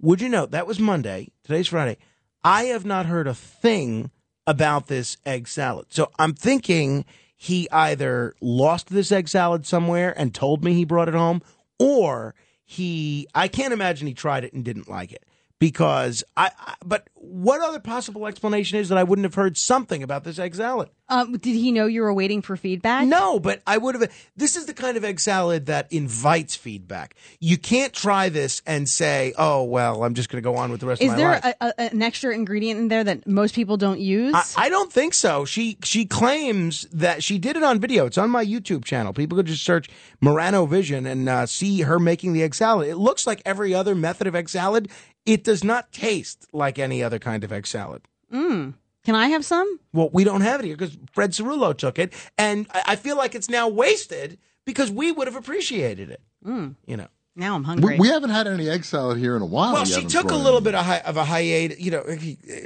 Would 0.01 0.21
you 0.21 0.29
know 0.29 0.45
that 0.45 0.67
was 0.67 0.79
Monday? 0.79 1.29
Today's 1.43 1.67
Friday. 1.67 1.97
I 2.43 2.65
have 2.65 2.85
not 2.85 3.05
heard 3.05 3.27
a 3.27 3.33
thing 3.33 4.11
about 4.45 4.87
this 4.87 5.17
egg 5.25 5.47
salad. 5.47 5.87
So 5.89 6.11
I'm 6.19 6.33
thinking 6.33 7.05
he 7.35 7.69
either 7.71 8.35
lost 8.41 8.89
this 8.89 9.11
egg 9.11 9.27
salad 9.27 9.65
somewhere 9.65 10.17
and 10.17 10.33
told 10.33 10.63
me 10.63 10.73
he 10.73 10.85
brought 10.85 11.07
it 11.07 11.13
home, 11.13 11.41
or 11.79 12.35
he, 12.65 13.27
I 13.33 13.47
can't 13.47 13.73
imagine 13.73 14.07
he 14.07 14.13
tried 14.13 14.43
it 14.43 14.53
and 14.53 14.63
didn't 14.63 14.89
like 14.89 15.11
it 15.11 15.25
because 15.63 16.25
I, 16.35 16.51
I 16.59 16.75
but 16.83 17.07
what 17.15 17.61
other 17.61 17.79
possible 17.79 18.27
explanation 18.27 18.79
is 18.79 18.89
that 18.89 18.97
I 18.97 19.03
wouldn't 19.03 19.23
have 19.23 19.35
heard 19.35 19.57
something 19.57 20.03
about 20.03 20.25
this 20.25 20.37
egg 20.37 20.55
salad? 20.55 20.89
Um, 21.07 21.33
did 21.33 21.55
he 21.55 21.71
know 21.71 21.85
you 21.85 22.01
were 22.01 22.13
waiting 22.13 22.41
for 22.41 22.57
feedback? 22.57 23.07
No, 23.07 23.39
but 23.39 23.61
I 23.65 23.77
would 23.77 23.95
have. 23.95 24.11
This 24.35 24.57
is 24.57 24.65
the 24.65 24.73
kind 24.73 24.97
of 24.97 25.05
egg 25.05 25.21
salad 25.21 25.67
that 25.67 25.91
invites 25.91 26.55
feedback. 26.55 27.15
You 27.39 27.57
can't 27.57 27.93
try 27.93 28.27
this 28.27 28.61
and 28.65 28.89
say, 28.89 29.33
"Oh, 29.37 29.63
well, 29.63 30.03
I'm 30.03 30.15
just 30.15 30.29
going 30.29 30.43
to 30.43 30.49
go 30.49 30.57
on 30.57 30.71
with 30.71 30.81
the 30.81 30.87
rest 30.87 31.01
Is 31.01 31.11
of 31.11 31.11
my 31.13 31.17
there 31.17 31.29
life." 31.29 31.55
a, 31.61 31.73
a, 31.77 31.81
an 31.91 32.01
extra 32.01 32.33
ingredient 32.33 32.79
in 32.79 32.87
there 32.89 33.03
that 33.03 33.25
most 33.25 33.55
people 33.55 33.77
don't 33.77 33.99
use? 33.99 34.33
I, 34.33 34.65
I 34.65 34.69
don't 34.69 34.91
think 34.91 35.13
so. 35.13 35.45
She 35.45 35.77
she 35.83 36.05
claims 36.05 36.87
that 36.91 37.23
she 37.23 37.37
did 37.37 37.55
it 37.55 37.63
on 37.63 37.79
video. 37.79 38.05
It's 38.05 38.17
on 38.17 38.29
my 38.29 38.43
YouTube 38.43 38.83
channel. 38.83 39.13
People 39.13 39.37
could 39.37 39.45
just 39.45 39.63
search 39.63 39.89
Morano 40.19 40.65
Vision 40.65 41.05
and 41.05 41.29
uh, 41.29 41.45
see 41.45 41.81
her 41.81 41.99
making 41.99 42.33
the 42.33 42.43
egg 42.43 42.55
salad. 42.55 42.89
It 42.89 42.97
looks 42.97 43.27
like 43.27 43.41
every 43.45 43.73
other 43.73 43.95
method 43.95 44.27
of 44.27 44.35
egg 44.35 44.49
salad. 44.49 44.89
It 45.25 45.43
does 45.43 45.63
not 45.63 45.91
taste 45.91 46.47
like 46.53 46.77
any 46.79 47.01
other 47.03 47.19
kind 47.19 47.43
of 47.43 47.51
egg 47.51 47.65
salad. 47.67 48.01
Mm. 48.31 48.73
Can 49.05 49.15
I 49.15 49.27
have 49.27 49.43
some? 49.45 49.79
Well, 49.93 50.09
we 50.13 50.23
don't 50.23 50.41
have 50.41 50.59
it 50.61 50.65
here 50.65 50.75
because 50.77 50.97
Fred 51.13 51.31
Cerullo 51.31 51.77
took 51.77 51.99
it, 51.99 52.13
and 52.37 52.67
I, 52.73 52.83
I 52.89 52.95
feel 52.95 53.17
like 53.17 53.35
it's 53.35 53.49
now 53.49 53.67
wasted 53.67 54.37
because 54.65 54.89
we 54.91 55.11
would 55.11 55.27
have 55.27 55.35
appreciated 55.35 56.09
it. 56.09 56.21
Mm. 56.45 56.75
You 56.85 56.97
know. 56.97 57.07
Now 57.35 57.55
I'm 57.55 57.63
hungry. 57.63 57.97
we 57.97 58.09
haven't 58.09 58.29
had 58.29 58.45
any 58.45 58.69
egg 58.69 58.85
salad 58.85 59.17
here 59.17 59.35
in 59.35 59.41
a 59.41 59.45
while. 59.47 59.73
Well, 59.73 59.87
You 59.87 59.93
she 60.01 60.05
took 60.05 60.29
a 60.29 60.35
little 60.35 60.57
any. 60.57 60.65
bit 60.65 60.75
of, 60.75 60.85
hi- 60.85 60.99
of 60.99 61.17
a 61.17 61.25
hiatus. 61.25 61.79
You 61.79 61.89
know, 61.89 62.03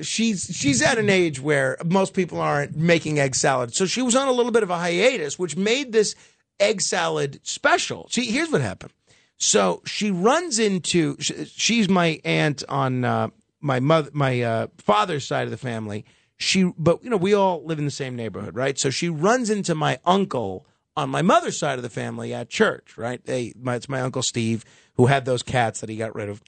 she's 0.02 0.44
she's 0.54 0.82
at 0.82 0.98
an 0.98 1.10
age 1.10 1.40
where 1.40 1.78
most 1.86 2.14
people 2.14 2.42
aren't 2.42 2.76
making 2.76 3.18
egg 3.18 3.34
salad, 3.36 3.74
so 3.74 3.86
she 3.86 4.02
was 4.02 4.14
on 4.16 4.28
a 4.28 4.32
little 4.34 4.52
bit 4.52 4.64
of 4.64 4.70
a 4.70 4.78
hiatus, 4.78 5.40
which 5.40 5.56
made 5.56 5.94
this 5.94 6.16
egg 6.60 6.82
salad 6.82 7.40
special. 7.44 8.08
See, 8.10 8.26
here's 8.30 8.52
what 8.52 8.60
happened. 8.62 8.92
So 9.38 9.82
she 9.86 10.12
runs 10.12 10.60
into. 10.60 11.18
She's 11.20 11.90
my 11.90 12.20
aunt 12.26 12.64
on 12.70 13.06
uh, 13.06 13.30
my 13.62 13.80
mother, 13.80 14.10
my 14.14 14.42
uh, 14.42 14.68
father's 14.78 15.26
side 15.28 15.46
of 15.46 15.52
the 15.52 15.58
family. 15.58 16.06
She, 16.38 16.72
but 16.78 17.04
you 17.04 17.10
know, 17.10 17.18
we 17.18 17.34
all 17.34 17.64
live 17.64 17.80
in 17.80 17.86
the 17.86 17.92
same 17.92 18.16
neighborhood, 18.16 18.56
right? 18.56 18.78
So 18.78 18.90
she 18.90 19.10
runs 19.10 19.50
into 19.50 19.74
my 19.74 20.00
uncle 20.06 20.68
on 20.96 21.10
my 21.10 21.22
mother's 21.22 21.58
side 21.58 21.80
of 21.80 21.84
the 21.84 21.90
family 21.90 22.34
at 22.34 22.50
church, 22.50 22.98
right? 22.98 23.24
They, 23.26 23.54
my, 23.60 23.76
it's 23.76 23.90
my 23.90 24.02
uncle 24.02 24.22
Steve 24.22 24.64
who 24.96 25.08
had 25.08 25.26
those 25.26 25.44
cats 25.44 25.80
that 25.80 25.90
he 25.90 25.98
got 25.98 26.14
rid 26.14 26.30
of 26.30 26.42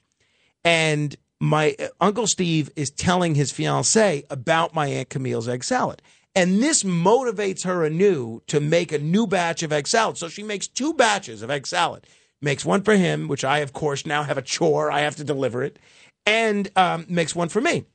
and 0.63 1.15
my 1.39 1.75
uh, 1.80 1.88
uncle 2.02 2.28
Steve 2.28 2.69
is 2.75 2.91
telling 2.91 3.36
his 3.36 3.52
fiancee 3.52 4.23
about 4.30 4.73
my 4.73 4.88
aunt 4.88 5.10
Camille's 5.10 5.47
egg 5.47 5.63
salad. 5.63 6.02
And 6.36 6.62
this 6.62 6.84
motivates 6.84 7.63
her 7.63 7.84
anew 7.84 8.41
to 8.47 8.60
make 8.60 8.91
a 8.91 8.99
new 8.99 9.25
batch 9.25 9.63
of 9.63 9.73
egg 9.73 9.88
salad. 9.88 10.17
So 10.17 10.28
she 10.28 10.43
makes 10.43 10.67
two 10.67 10.93
batches 10.93 11.41
of 11.41 11.49
egg 11.49 11.65
salad. 11.65 12.06
Makes 12.41 12.65
one 12.65 12.84
for 12.84 12.95
him, 12.95 13.28
which 13.28 13.43
I, 13.43 13.60
of 13.60 13.73
course, 13.73 14.06
now 14.06 14.23
have 14.23 14.38
a 14.38 14.41
chore. 14.41 14.91
I 14.91 15.02
have 15.02 15.17
to 15.17 15.23
deliver 15.23 15.62
it, 15.63 15.78
and 16.25 16.69
um, 16.78 17.06
makes 17.10 17.36
one 17.36 17.49
for 17.49 17.60
me. 17.60 17.86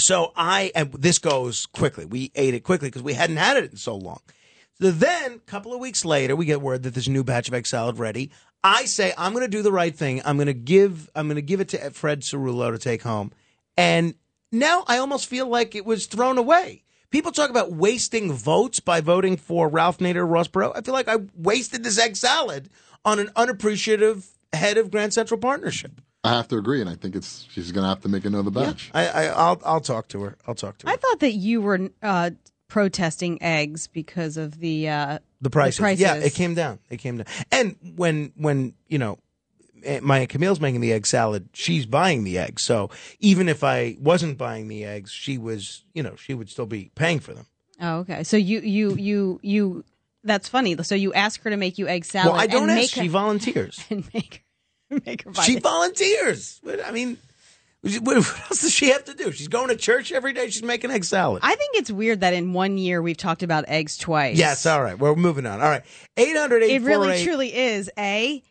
So 0.00 0.32
I, 0.34 0.72
and 0.74 0.92
this 0.94 1.18
goes 1.18 1.66
quickly. 1.66 2.04
We 2.04 2.32
ate 2.34 2.54
it 2.54 2.64
quickly 2.64 2.88
because 2.88 3.02
we 3.02 3.14
hadn't 3.14 3.36
had 3.36 3.56
it 3.56 3.70
in 3.70 3.76
so 3.76 3.94
long. 3.94 4.20
So 4.80 4.90
then, 4.90 5.34
a 5.34 5.38
couple 5.38 5.72
of 5.72 5.78
weeks 5.78 6.04
later, 6.04 6.34
we 6.34 6.44
get 6.44 6.60
word 6.60 6.82
that 6.82 6.94
there's 6.94 7.06
a 7.06 7.12
new 7.12 7.22
batch 7.22 7.46
of 7.46 7.54
egg 7.54 7.68
salad 7.68 7.98
ready. 7.98 8.32
I 8.64 8.84
say 8.84 9.12
I'm 9.16 9.32
going 9.32 9.44
to 9.44 9.50
do 9.50 9.62
the 9.62 9.72
right 9.72 9.94
thing. 9.94 10.22
I'm 10.24 10.36
going 10.36 10.46
to 10.46 10.54
give 10.54 11.08
I'm 11.14 11.26
going 11.26 11.36
to 11.36 11.42
give 11.42 11.60
it 11.60 11.68
to 11.68 11.90
Fred 11.90 12.22
Cerullo 12.22 12.72
to 12.72 12.78
take 12.78 13.02
home. 13.02 13.32
And 13.76 14.14
now 14.50 14.84
I 14.86 14.98
almost 14.98 15.26
feel 15.26 15.46
like 15.46 15.74
it 15.74 15.84
was 15.84 16.06
thrown 16.06 16.38
away. 16.38 16.84
People 17.10 17.32
talk 17.32 17.50
about 17.50 17.72
wasting 17.72 18.32
votes 18.32 18.80
by 18.80 19.00
voting 19.00 19.36
for 19.36 19.68
Ralph 19.68 19.98
Nader 19.98 20.28
Ross 20.28 20.48
Perot. 20.48 20.72
I 20.74 20.80
feel 20.80 20.94
like 20.94 21.08
I 21.08 21.18
wasted 21.36 21.84
this 21.84 21.98
egg 21.98 22.16
salad 22.16 22.70
on 23.04 23.18
an 23.18 23.30
unappreciative 23.36 24.28
head 24.52 24.76
of 24.78 24.90
Grand 24.90 25.12
Central 25.14 25.38
Partnership. 25.38 26.00
I 26.24 26.30
have 26.30 26.46
to 26.48 26.56
agree, 26.56 26.80
and 26.80 26.88
I 26.88 26.94
think 26.94 27.16
it's 27.16 27.46
she's 27.50 27.72
going 27.72 27.82
to 27.82 27.88
have 27.88 28.00
to 28.02 28.08
make 28.08 28.24
another 28.24 28.50
batch. 28.50 28.90
I, 28.94 29.08
I 29.08 29.24
I'll 29.26 29.60
I'll 29.64 29.80
talk 29.80 30.06
to 30.08 30.22
her. 30.22 30.36
I'll 30.46 30.54
talk 30.54 30.78
to 30.78 30.86
her. 30.86 30.92
I 30.92 30.96
thought 30.96 31.18
that 31.20 31.32
you 31.32 31.60
were 31.60 31.88
uh, 32.00 32.30
protesting 32.68 33.42
eggs 33.42 33.88
because 33.88 34.36
of 34.36 34.60
the 34.60 34.88
uh, 34.88 35.18
The 35.40 35.50
prices. 35.50 35.78
prices. 35.80 36.00
Yeah, 36.00 36.14
it 36.14 36.34
came 36.34 36.54
down. 36.54 36.78
It 36.90 36.98
came 36.98 37.16
down. 37.16 37.26
And 37.50 37.76
when 37.96 38.32
when 38.36 38.74
you 38.86 38.98
know 38.98 39.18
eh, 39.82 39.98
my 40.00 40.20
Aunt 40.20 40.28
Camille's 40.30 40.60
making 40.60 40.80
the 40.80 40.92
egg 40.92 41.06
salad, 41.06 41.48
she's 41.54 41.86
buying 41.86 42.22
the 42.22 42.38
eggs. 42.38 42.62
So 42.62 42.88
even 43.18 43.48
if 43.48 43.64
I 43.64 43.96
wasn't 44.00 44.38
buying 44.38 44.68
the 44.68 44.84
eggs, 44.84 45.10
she 45.10 45.38
was, 45.38 45.82
you 45.92 46.04
know, 46.04 46.14
she 46.14 46.34
would 46.34 46.48
still 46.48 46.66
be 46.66 46.92
paying 46.94 47.18
for 47.18 47.34
them. 47.34 47.46
Oh, 47.80 47.96
okay. 47.98 48.22
So 48.22 48.36
you 48.36 48.60
you 48.60 48.94
you 48.94 49.40
you. 49.42 49.84
That's 50.24 50.48
funny. 50.48 50.80
So 50.82 50.94
you 50.94 51.12
ask 51.12 51.42
her 51.42 51.50
to 51.50 51.56
make 51.56 51.78
you 51.78 51.88
egg 51.88 52.04
salad. 52.04 52.32
well, 52.32 52.40
I 52.40 52.46
don't 52.46 52.62
and 52.62 52.72
ask. 52.72 52.78
make 52.78 52.90
She 52.90 53.08
volunteers. 53.08 53.84
and 53.90 54.08
make 54.14 54.44
her 54.90 55.00
make 55.04 55.22
her 55.24 55.34
she 55.42 55.56
it. 55.56 55.62
volunteers. 55.62 56.60
But, 56.62 56.86
I 56.86 56.90
mean, 56.92 57.18
what 58.00 58.16
else 58.16 58.60
does 58.60 58.72
she 58.72 58.90
have 58.90 59.04
to 59.06 59.14
do? 59.14 59.32
She's 59.32 59.48
going 59.48 59.68
to 59.68 59.76
church 59.76 60.12
every 60.12 60.32
day. 60.32 60.48
She's 60.50 60.62
making 60.62 60.90
egg 60.92 61.04
salad. 61.04 61.40
I 61.44 61.54
think 61.56 61.76
it's 61.76 61.90
weird 61.90 62.20
that 62.20 62.32
in 62.34 62.52
one 62.52 62.78
year 62.78 63.02
we've 63.02 63.16
talked 63.16 63.42
about 63.42 63.64
eggs 63.66 63.96
twice. 63.98 64.38
yes, 64.38 64.64
all 64.66 64.82
right. 64.82 64.96
We're 64.98 65.16
moving 65.16 65.46
on. 65.46 65.60
All 65.60 65.68
right. 65.68 65.82
800 66.16 66.62
it 66.62 66.82
really 66.82 67.24
truly 67.24 67.52
is 67.54 67.90
a 67.98 68.42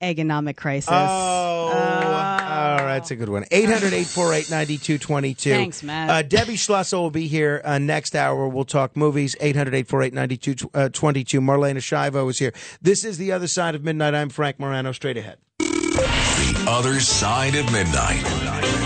economic 0.00 0.56
crisis. 0.56 0.90
Oh, 0.90 0.94
all 0.94 1.72
right, 1.72 2.94
that's 2.94 3.10
a 3.10 3.16
good 3.16 3.28
one. 3.28 3.44
800 3.50 3.92
848 3.92 4.50
9222. 4.50 5.50
Thanks, 5.50 5.82
Matt. 5.82 6.10
Uh, 6.10 6.22
Debbie 6.22 6.56
Schlussel 6.56 7.00
will 7.00 7.10
be 7.10 7.26
here 7.26 7.60
uh, 7.64 7.78
next 7.78 8.14
hour. 8.14 8.48
We'll 8.48 8.64
talk 8.64 8.96
movies. 8.96 9.36
800 9.40 9.74
848 9.74 10.14
9222. 10.14 11.40
Marlaina 11.40 11.76
Schiavo 11.76 12.28
is 12.30 12.38
here. 12.38 12.52
This 12.80 13.04
is 13.04 13.18
The 13.18 13.32
Other 13.32 13.48
Side 13.48 13.74
of 13.74 13.84
Midnight. 13.84 14.14
I'm 14.14 14.28
Frank 14.28 14.58
Morano. 14.58 14.92
Straight 14.92 15.16
ahead. 15.16 15.38
The 15.58 16.64
Other 16.68 17.00
Side 17.00 17.54
of 17.54 17.70
Midnight. 17.72 18.85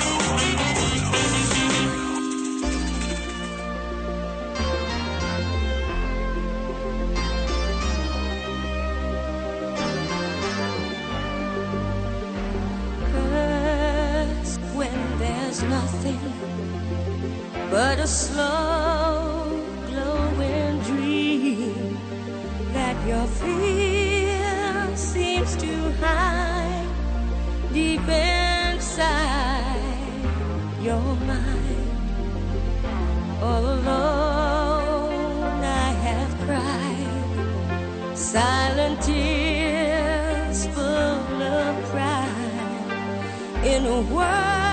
Silent 38.31 39.01
tears 39.01 40.65
full 40.67 41.41
of 41.43 41.85
pride 41.91 43.65
in 43.65 43.85
a 43.85 44.01
world 44.13 44.70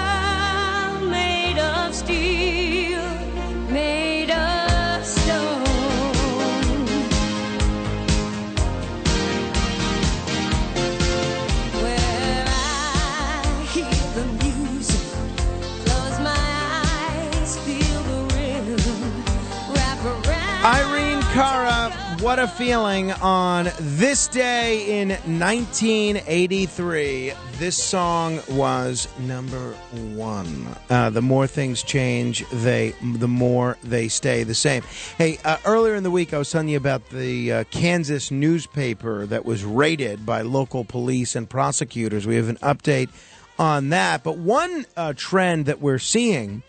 what 22.21 22.39
a 22.39 22.49
feeling 22.49 23.13
on 23.13 23.69
this 23.79 24.29
day 24.29 25.01
in 25.01 25.11
1983. 25.11 27.33
This 27.59 27.83
song 27.83 28.41
was 28.51 29.09
number 29.21 29.73
one. 30.15 30.67
Uh, 30.91 31.11
the 31.11 31.23
more 31.23 31.47
things 31.47 31.83
change, 31.83 32.49
they 32.51 32.91
the 33.03 33.29
more 33.29 33.77
they 33.85 34.09
stay 34.09 34.43
the 34.43 34.55
same. 34.55 34.83
Hey, 35.17 35.39
uh, 35.45 35.59
earlier 35.65 35.95
in 35.95 36.03
the 36.03 36.11
week, 36.11 36.35
I 36.35 36.39
was 36.39 36.51
telling 36.51 36.69
you 36.69 36.77
about 36.77 37.09
the 37.11 37.53
uh, 37.53 37.65
Kansas 37.71 38.31
newspaper 38.31 39.27
that 39.27 39.45
was 39.45 39.65
raided 39.65 40.27
by 40.27 40.43
local 40.43 40.85
police 40.85 41.37
and 41.37 41.49
prosecutors. 41.49 42.27
We 42.27 42.37
have 42.37 42.49
an 42.49 42.57
update 42.57 43.11
on 43.59 43.91
that. 43.91 44.25
But 44.25 44.39
one 44.39 44.87
uh, 44.97 45.13
trend 45.17 45.67
that 45.67 45.81
we're 45.81 45.99
seeing 45.99 46.63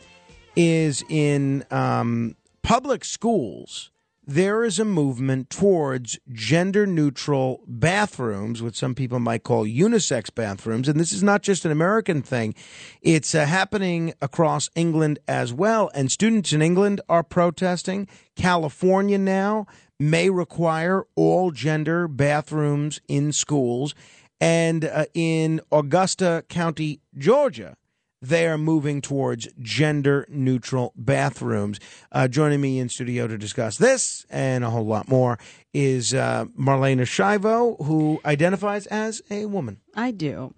is 0.56 1.04
in 1.10 1.66
um, 1.72 2.36
public 2.62 3.04
schools, 3.04 3.90
there 4.30 4.64
is 4.64 4.78
a 4.78 4.86
movement 4.86 5.50
towards 5.50 6.20
gender 6.32 6.86
neutral 6.86 7.64
bathrooms, 7.66 8.62
what 8.62 8.76
some 8.76 8.94
people 8.94 9.20
might 9.20 9.42
call 9.42 9.66
unisex 9.66 10.34
bathrooms. 10.34 10.88
And 10.88 11.00
this 11.00 11.12
is 11.12 11.24
not 11.24 11.42
just 11.42 11.66
an 11.66 11.72
American 11.72 12.22
thing, 12.22 12.54
it's 13.02 13.34
uh, 13.34 13.48
happening 13.48 14.14
across 14.22 14.70
England 14.76 15.18
as 15.28 15.52
well. 15.52 15.90
And 15.96 16.12
students 16.12 16.54
in 16.54 16.62
England 16.62 17.02
are 17.10 17.24
protesting. 17.24 18.08
California 18.36 19.18
now 19.18 19.66
may 20.00 20.30
require 20.30 21.06
all 21.16 21.50
gender 21.50 22.08
bathrooms 22.08 23.02
in 23.08 23.32
schools. 23.32 23.96
And 24.40 24.86
uh, 24.86 25.06
in 25.16 25.60
Augusta 25.72 26.46
County, 26.50 27.02
Georgia, 27.18 27.76
they 28.22 28.48
are 28.48 28.58
moving 28.58 29.02
towards 29.02 29.48
gender 29.60 30.26
neutral 30.30 30.94
bathrooms. 30.96 31.80
Uh, 32.12 32.28
joining 32.28 32.62
me 32.62 32.80
in 32.80 32.90
studio 32.90 33.28
to 33.28 33.38
discuss 33.38 33.78
this 33.78 34.26
and 34.30 34.64
a 34.64 34.70
whole 34.70 34.86
lot 34.86 35.08
more 35.08 35.38
is 35.74 36.14
uh, 36.14 36.46
Marlaina 36.58 37.02
Schiavo, 37.04 37.84
who 37.86 38.20
identifies 38.26 38.88
as 38.88 39.22
a 39.30 39.46
woman. 39.46 39.80
I 39.96 40.12
do, 40.12 40.54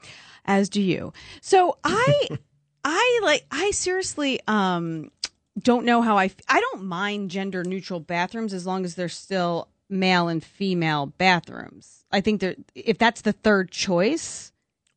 as 0.45 0.69
do 0.69 0.81
you. 0.81 1.13
So 1.41 1.77
I, 1.83 2.27
I 2.83 3.19
like, 3.23 3.45
I 3.51 3.71
seriously 3.71 4.39
um 4.47 5.11
don't 5.59 5.85
know 5.85 6.01
how 6.01 6.17
I. 6.17 6.25
f- 6.25 6.35
I 6.47 6.61
don't 6.61 6.83
mind 6.85 7.29
gender 7.29 7.63
neutral 7.63 7.99
bathrooms 7.99 8.53
as 8.53 8.65
long 8.65 8.85
as 8.85 8.95
they're 8.95 9.09
still 9.09 9.67
male 9.89 10.29
and 10.29 10.43
female 10.43 11.07
bathrooms. 11.07 12.05
I 12.11 12.21
think 12.21 12.39
that 12.41 12.55
if 12.73 12.97
that's 12.97 13.21
the 13.21 13.33
third 13.33 13.69
choice, 13.69 14.50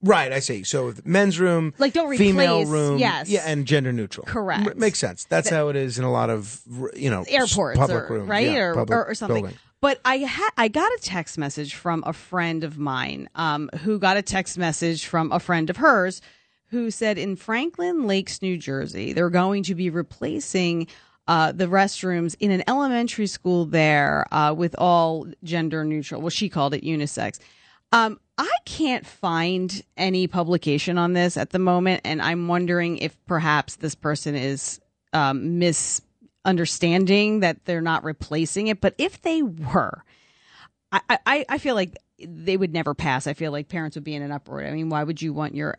Right, 0.05 0.33
I 0.33 0.39
see. 0.41 0.65
So 0.65 0.93
men's 1.05 1.41
room, 1.41 1.73
Like, 1.79 1.93
don't 1.95 2.09
replace, 2.09 2.19
female 2.31 2.65
room, 2.67 2.99
yes. 2.99 3.29
yeah, 3.29 3.43
and 3.47 3.67
gender 3.67 3.93
neutral. 3.93 4.27
Correct. 4.27 4.67
M- 4.69 4.79
makes 4.79 4.99
sense. 4.99 5.25
That's 5.25 5.49
how 5.49 5.69
it 5.69 5.77
is 5.77 5.99
in 5.99 6.05
a 6.05 6.13
lot 6.13 6.29
of 6.31 6.61
you 6.95 7.11
know 7.11 7.25
airports 7.29 7.79
public 7.79 8.11
or, 8.11 8.15
rooms, 8.15 8.29
right 8.29 8.47
yeah, 8.47 8.59
or, 8.59 8.75
public 8.75 8.97
or, 8.97 9.05
or 9.07 9.15
something 9.15 9.43
building. 9.45 9.59
but 9.81 10.01
i 10.05 10.19
had 10.19 10.51
i 10.57 10.69
got 10.69 10.91
a 10.93 10.99
text 11.03 11.39
message 11.39 11.75
from 11.75 12.03
a 12.07 12.13
friend 12.13 12.65
of 12.65 12.79
mine 12.79 13.29
um, 13.35 13.69
who 13.83 13.99
got 13.99 14.17
a 14.17 14.23
text 14.23 14.57
message 14.59 15.07
from 15.07 15.33
a 15.33 15.41
friend 15.41 15.71
of 15.71 15.77
hers 15.79 16.21
who 16.69 16.91
said 16.91 17.19
in 17.19 17.35
franklin 17.37 18.07
lakes 18.07 18.43
new 18.43 18.57
jersey 18.57 19.13
they're 19.13 19.31
going 19.31 19.63
to 19.63 19.75
be 19.75 19.91
replacing 19.91 20.87
uh, 21.27 21.53
the 21.53 21.67
restrooms 21.67 22.37
in 22.41 22.51
an 22.51 22.63
elementary 22.69 23.27
school 23.27 23.65
there 23.65 24.27
uh, 24.33 24.53
with 24.57 24.75
all 24.79 25.27
gender 25.43 25.85
neutral 25.85 26.21
well 26.21 26.31
she 26.31 26.49
called 26.49 26.75
it 26.75 26.83
unisex 26.85 27.39
um, 27.95 28.19
I 28.37 28.51
can't 28.65 29.07
find 29.07 29.83
any 29.97 30.27
publication 30.27 30.99
on 30.99 31.13
this 31.13 31.37
at 31.37 31.51
the 31.51 31.61
moment, 31.61 32.01
and 32.05 32.21
I'm 32.21 32.49
wondering 32.49 32.99
if 32.99 33.17
perhaps 33.27 33.77
this 33.77 33.95
person 33.95 34.35
is 34.35 34.81
um, 35.13 35.61
misunderstanding 35.61 37.41
that 37.41 37.65
they're 37.65 37.81
not 37.81 38.03
replacing 38.03 38.67
it. 38.67 38.81
But 38.81 38.97
if 38.99 39.23
they 39.23 39.43
were, 39.43 40.03
I, 40.91 41.19
I, 41.25 41.47
I 41.49 41.59
feel 41.59 41.77
like 41.77 41.97
they 42.19 42.57
would 42.57 42.73
never 42.73 42.95
pass. 42.95 43.29
I 43.29 43.35
feel 43.35 43.53
like 43.53 43.69
parents 43.69 43.97
would 43.97 44.05
be 44.05 44.17
in 44.17 44.23
an 44.23 44.33
uproar. 44.33 44.65
I 44.65 44.73
mean, 44.73 44.89
why 44.89 45.05
would 45.05 45.23
you 45.23 45.33
want 45.33 45.55
your 45.55 45.79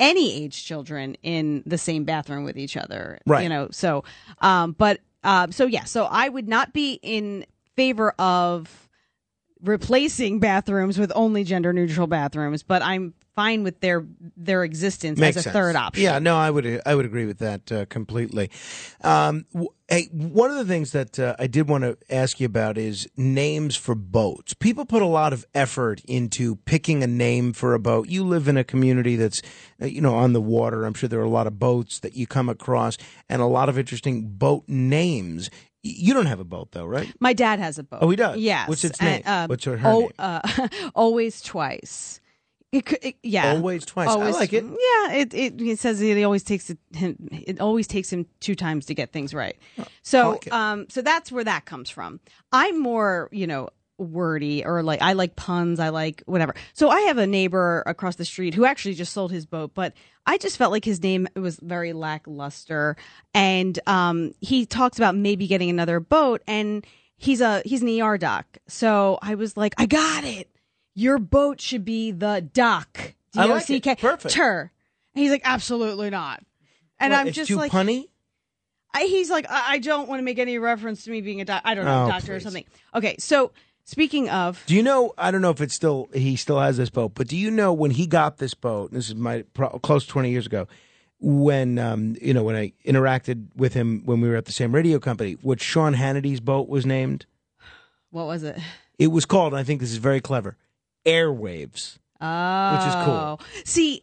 any 0.00 0.42
age 0.42 0.64
children 0.64 1.16
in 1.22 1.62
the 1.64 1.78
same 1.78 2.02
bathroom 2.02 2.42
with 2.42 2.58
each 2.58 2.76
other? 2.76 3.20
Right. 3.24 3.44
You 3.44 3.48
know, 3.48 3.68
so, 3.70 4.02
um, 4.40 4.72
but, 4.72 4.98
um, 5.22 5.52
so 5.52 5.66
yeah, 5.66 5.84
so 5.84 6.06
I 6.06 6.28
would 6.28 6.48
not 6.48 6.72
be 6.72 6.98
in 7.02 7.46
favor 7.76 8.10
of 8.18 8.88
replacing 9.62 10.38
bathrooms 10.40 10.98
with 10.98 11.12
only 11.14 11.44
gender 11.44 11.72
neutral 11.72 12.06
bathrooms, 12.06 12.62
but 12.62 12.82
I'm 12.82 13.14
fine 13.34 13.62
with 13.62 13.80
their 13.80 14.04
their 14.36 14.62
existence 14.62 15.18
Makes 15.18 15.38
as 15.38 15.40
a 15.40 15.42
sense. 15.44 15.52
third 15.54 15.76
option. 15.76 16.04
Yeah, 16.04 16.18
no, 16.18 16.36
I 16.36 16.50
would 16.50 16.82
I 16.84 16.94
would 16.94 17.06
agree 17.06 17.24
with 17.26 17.38
that 17.38 17.72
uh, 17.72 17.86
completely. 17.86 18.50
Um, 19.02 19.46
w- 19.54 19.70
hey, 19.88 20.08
one 20.12 20.50
of 20.50 20.56
the 20.56 20.64
things 20.66 20.92
that 20.92 21.18
uh, 21.18 21.36
I 21.38 21.46
did 21.46 21.68
want 21.68 21.84
to 21.84 21.96
ask 22.10 22.40
you 22.40 22.46
about 22.46 22.76
is 22.76 23.08
names 23.16 23.76
for 23.76 23.94
boats. 23.94 24.52
People 24.54 24.84
put 24.84 25.00
a 25.02 25.06
lot 25.06 25.32
of 25.32 25.46
effort 25.54 26.02
into 26.04 26.56
picking 26.56 27.02
a 27.02 27.06
name 27.06 27.52
for 27.52 27.72
a 27.74 27.78
boat. 27.78 28.08
You 28.08 28.24
live 28.24 28.48
in 28.48 28.56
a 28.56 28.64
community 28.64 29.16
that's 29.16 29.40
uh, 29.80 29.86
you 29.86 30.00
know 30.02 30.14
on 30.14 30.32
the 30.34 30.40
water. 30.42 30.84
I'm 30.84 30.94
sure 30.94 31.08
there 31.08 31.20
are 31.20 31.24
a 31.24 31.28
lot 31.30 31.46
of 31.46 31.58
boats 31.58 32.00
that 32.00 32.14
you 32.14 32.26
come 32.26 32.48
across 32.48 32.98
and 33.28 33.40
a 33.40 33.46
lot 33.46 33.68
of 33.68 33.78
interesting 33.78 34.28
boat 34.28 34.64
names. 34.68 35.48
You 35.82 36.14
don't 36.14 36.26
have 36.26 36.38
a 36.40 36.44
boat 36.44 36.70
though, 36.72 36.86
right? 36.86 37.12
My 37.18 37.32
dad 37.32 37.58
has 37.58 37.78
a 37.78 37.82
boat. 37.82 37.98
Oh, 38.02 38.08
he 38.10 38.16
does? 38.16 38.38
Yes. 38.38 38.68
What's 38.68 38.84
its 38.84 39.00
And, 39.00 39.08
name? 39.08 39.22
um, 39.26 39.48
What's 39.48 39.64
her- 39.64 39.76
her 39.76 39.88
oh, 39.88 40.00
name? 40.00 40.10
Uh, 40.18 40.68
always 40.94 41.40
twice. 41.42 42.20
It, 42.70 42.86
could- 42.86 43.00
it, 43.04 43.16
yeah, 43.22 43.50
Always 43.50 43.84
twice. 43.84 44.08
I 44.08 44.30
like 44.30 44.52
it. 44.54 44.64
Yeah, 44.64 45.12
it, 45.12 45.34
it 45.34 45.60
it 45.60 45.78
says 45.78 46.00
it 46.00 46.22
always 46.22 46.42
takes 46.42 46.70
it, 46.70 46.78
him 46.94 47.16
it 47.30 47.60
always 47.60 47.86
takes 47.86 48.10
him 48.10 48.24
two 48.40 48.54
times 48.54 48.86
to 48.86 48.94
get 48.94 49.12
things 49.12 49.34
right. 49.34 49.56
So 50.02 50.30
like 50.30 50.50
um 50.52 50.86
so 50.88 51.02
that's 51.02 51.30
where 51.30 51.44
that 51.44 51.66
comes 51.66 51.90
from. 51.90 52.18
I'm 52.50 52.80
more 52.80 53.28
you 53.30 53.46
know 53.46 53.68
wordy 54.02 54.64
or 54.64 54.82
like 54.82 55.00
I 55.00 55.12
like 55.14 55.36
puns. 55.36 55.80
I 55.80 55.90
like 55.90 56.22
whatever. 56.26 56.54
So 56.72 56.90
I 56.90 57.02
have 57.02 57.18
a 57.18 57.26
neighbor 57.26 57.82
across 57.86 58.16
the 58.16 58.24
street 58.24 58.54
who 58.54 58.64
actually 58.64 58.94
just 58.94 59.12
sold 59.12 59.32
his 59.32 59.46
boat, 59.46 59.72
but 59.74 59.94
I 60.26 60.38
just 60.38 60.56
felt 60.56 60.72
like 60.72 60.84
his 60.84 61.02
name 61.02 61.28
was 61.34 61.58
very 61.62 61.92
lackluster, 61.92 62.96
and 63.34 63.78
um 63.86 64.32
he 64.40 64.66
talks 64.66 64.98
about 64.98 65.14
maybe 65.14 65.46
getting 65.46 65.70
another 65.70 66.00
boat 66.00 66.42
and. 66.46 66.86
He's 67.18 67.40
a 67.40 67.62
he's 67.64 67.82
an 67.82 68.00
ER 68.00 68.18
doc, 68.18 68.58
so 68.66 69.16
I 69.22 69.36
was 69.36 69.56
like, 69.56 69.74
I 69.78 69.86
got 69.86 70.24
it 70.24 70.50
your 70.94 71.18
boat 71.18 71.60
should 71.60 71.84
be 71.84 72.10
the 72.10 72.48
dock. 72.52 73.14
I 73.36 73.46
like 73.46 73.62
it. 73.62 73.66
D-O-C-K. 73.66 73.96
Perfect. 73.96 74.34
Tur. 74.34 74.70
And 75.14 75.22
he's 75.22 75.30
like, 75.30 75.42
absolutely 75.44 76.10
not. 76.10 76.42
And 76.98 77.12
What, 77.12 77.20
I'm 77.26 77.32
just 77.32 77.48
too 77.48 77.56
like, 77.56 77.72
punny. 77.72 78.08
I, 78.94 79.04
he's 79.04 79.30
like, 79.30 79.46
I, 79.50 79.74
I 79.74 79.78
don't 79.78 80.08
want 80.08 80.18
to 80.20 80.22
make 80.22 80.38
any 80.38 80.58
reference 80.58 81.04
to 81.04 81.10
me 81.10 81.22
being 81.22 81.40
a 81.40 81.44
doc. 81.44 81.62
I 81.64 81.74
don't 81.74 81.84
know, 81.86 82.04
Oh, 82.04 82.08
doctor 82.08 82.34
or 82.34 82.40
something. 82.40 82.64
Okay, 82.94 83.16
so 83.18 83.52
speaking 83.84 84.28
of, 84.30 84.62
Do 84.66 84.74
you 84.74 84.82
know? 84.82 85.12
I 85.18 85.30
don't 85.30 85.42
know 85.42 85.50
if 85.50 85.60
it's 85.60 85.74
still 85.74 86.08
he 86.12 86.36
still 86.36 86.60
has 86.60 86.76
this 86.76 86.90
boat, 86.90 87.12
but 87.14 87.28
do 87.28 87.36
you 87.36 87.50
know 87.50 87.72
when 87.72 87.90
he 87.92 88.06
got 88.06 88.38
this 88.38 88.54
boat? 88.54 88.92
This 88.92 89.08
is 89.08 89.14
my 89.14 89.42
pro, 89.54 89.68
close 89.80 90.06
twenty 90.06 90.30
years 90.30 90.46
ago. 90.46 90.66
When 91.20 91.78
um, 91.78 92.16
you 92.20 92.34
know 92.34 92.42
when 92.42 92.56
I 92.56 92.72
interacted 92.84 93.48
with 93.54 93.74
him 93.74 94.02
when 94.04 94.20
we 94.20 94.28
were 94.28 94.36
at 94.36 94.46
the 94.46 94.52
same 94.52 94.74
radio 94.74 94.98
company, 94.98 95.34
what 95.42 95.60
Sean 95.60 95.92
Hannity's 95.94 96.40
boat 96.40 96.68
was 96.68 96.84
named. 96.84 97.26
what 98.10 98.26
was 98.26 98.42
it? 98.42 98.58
It 98.98 99.08
was 99.08 99.24
called. 99.24 99.52
and 99.52 99.60
I 99.60 99.64
think 99.64 99.80
this 99.80 99.92
is 99.92 99.98
very 99.98 100.20
clever. 100.20 100.56
Airwaves. 101.06 101.98
Oh, 102.20 102.76
Which 102.76 102.86
is 102.88 103.04
cool. 103.04 103.40
See, 103.64 104.02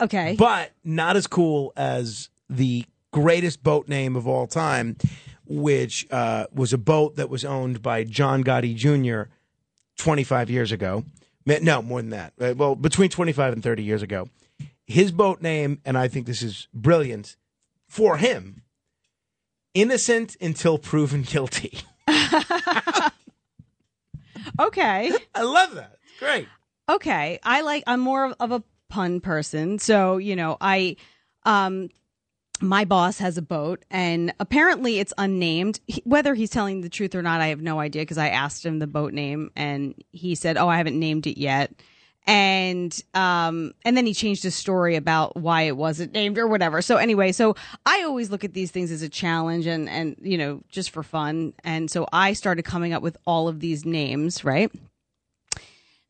okay. 0.00 0.36
but 0.38 0.70
not 0.84 1.16
as 1.16 1.26
cool 1.26 1.72
as 1.76 2.28
the 2.48 2.84
greatest 3.12 3.62
boat 3.64 3.88
name 3.88 4.14
of 4.14 4.28
all 4.28 4.46
time, 4.46 4.96
which 5.48 6.06
uh, 6.10 6.46
was 6.52 6.72
a 6.72 6.78
boat 6.78 7.16
that 7.16 7.28
was 7.30 7.44
owned 7.44 7.82
by 7.82 8.04
John 8.04 8.42
Gotti 8.44 8.74
Jr. 8.74 9.30
25 9.98 10.50
years 10.50 10.72
ago. 10.72 11.04
No, 11.44 11.80
more 11.82 12.00
than 12.02 12.10
that. 12.10 12.32
Uh, 12.40 12.54
Well, 12.56 12.74
between 12.74 13.08
25 13.08 13.52
and 13.52 13.62
30 13.62 13.82
years 13.82 14.02
ago. 14.02 14.28
His 14.86 15.10
boat 15.12 15.40
name, 15.42 15.80
and 15.84 15.96
I 15.98 16.08
think 16.08 16.26
this 16.26 16.42
is 16.42 16.68
brilliant 16.74 17.36
for 17.88 18.16
him 18.18 18.62
innocent 19.74 20.36
until 20.40 20.78
proven 20.78 21.22
guilty. 21.22 21.78
okay. 24.60 25.12
I 25.34 25.42
love 25.42 25.74
that. 25.74 25.98
It's 26.02 26.18
great. 26.18 26.48
okay 26.88 27.38
i 27.42 27.60
like 27.60 27.82
i'm 27.86 28.00
more 28.00 28.24
of, 28.26 28.34
of 28.40 28.52
a 28.52 28.62
pun 28.88 29.20
person 29.20 29.78
so 29.78 30.16
you 30.16 30.34
know 30.36 30.56
i 30.62 30.96
um 31.44 31.88
my 32.60 32.84
boss 32.84 33.18
has 33.18 33.36
a 33.36 33.42
boat 33.42 33.84
and 33.90 34.32
apparently 34.40 34.98
it's 34.98 35.12
unnamed. 35.18 35.80
He- 35.86 36.02
whether 36.04 36.34
he's 36.34 36.50
telling 36.50 36.80
the 36.80 36.88
truth 36.88 37.14
or 37.14 37.22
not 37.22 37.40
i 37.40 37.48
have 37.48 37.60
no 37.60 37.80
idea 37.80 38.02
because 38.02 38.18
i 38.18 38.28
asked 38.28 38.64
him 38.64 38.78
the 38.78 38.86
boat 38.86 39.12
name 39.12 39.50
and 39.56 39.94
he 40.12 40.34
said 40.34 40.56
oh 40.56 40.68
i 40.68 40.76
haven't 40.76 40.98
named 40.98 41.26
it 41.26 41.38
yet. 41.38 41.72
And 42.28 42.98
um 43.14 43.72
and 43.84 43.96
then 43.96 44.04
he 44.06 44.14
changed 44.14 44.42
his 44.42 44.54
story 44.54 44.96
about 44.96 45.36
why 45.36 45.62
it 45.62 45.76
wasn't 45.76 46.12
named 46.12 46.38
or 46.38 46.46
whatever. 46.48 46.82
So 46.82 46.96
anyway 46.96 47.32
so 47.32 47.54
i 47.84 48.02
always 48.02 48.30
look 48.30 48.44
at 48.44 48.54
these 48.54 48.70
things 48.70 48.90
as 48.90 49.02
a 49.02 49.08
challenge 49.08 49.66
and 49.66 49.88
and 49.88 50.16
you 50.20 50.38
know 50.38 50.62
just 50.68 50.90
for 50.90 51.02
fun. 51.02 51.52
And 51.64 51.90
so 51.90 52.06
i 52.12 52.32
started 52.32 52.64
coming 52.64 52.92
up 52.92 53.02
with 53.02 53.16
all 53.26 53.48
of 53.48 53.60
these 53.60 53.84
names 53.84 54.44
right? 54.44 54.72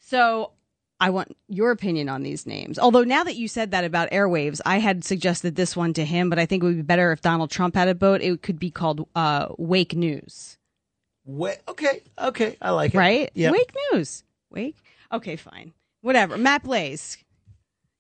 So 0.01 0.53
I 0.99 1.11
want 1.11 1.37
your 1.49 1.71
opinion 1.73 2.09
on 2.09 2.23
these 2.23 2.47
names. 2.47 2.79
Although 2.79 3.05
now 3.05 3.23
that 3.25 3.37
you 3.37 3.49
said 3.49 3.71
that 3.73 3.85
about 3.85 4.11
airwaves, 4.11 4.61
I 4.65 4.79
had 4.79 5.05
suggested 5.05 5.55
this 5.55 5.77
one 5.77 5.93
to 5.95 6.05
him, 6.05 6.31
but 6.31 6.39
I 6.39 6.47
think 6.47 6.63
it 6.63 6.67
would 6.67 6.77
be 6.77 6.83
better 6.83 7.13
if 7.13 7.21
Donald 7.21 7.51
Trump 7.51 7.75
had 7.75 7.89
a 7.89 7.95
boat. 7.95 8.23
It 8.23 8.41
could 8.43 8.59
be 8.59 8.71
called 8.71 9.07
uh, 9.15 9.49
Wake 9.59 9.95
News, 9.95 10.57
Wait, 11.27 11.59
okay, 11.69 12.03
okay. 12.19 12.57
I 12.63 12.71
like 12.71 12.95
it. 12.95 12.99
right? 12.99 13.31
Yeah. 13.35 13.51
Wake 13.51 13.73
News. 13.93 14.23
Wake. 14.51 14.77
Okay, 15.13 15.37
fine. 15.37 15.73
Whatever. 16.01 16.39
Matt 16.39 16.63
Blaze, 16.63 17.19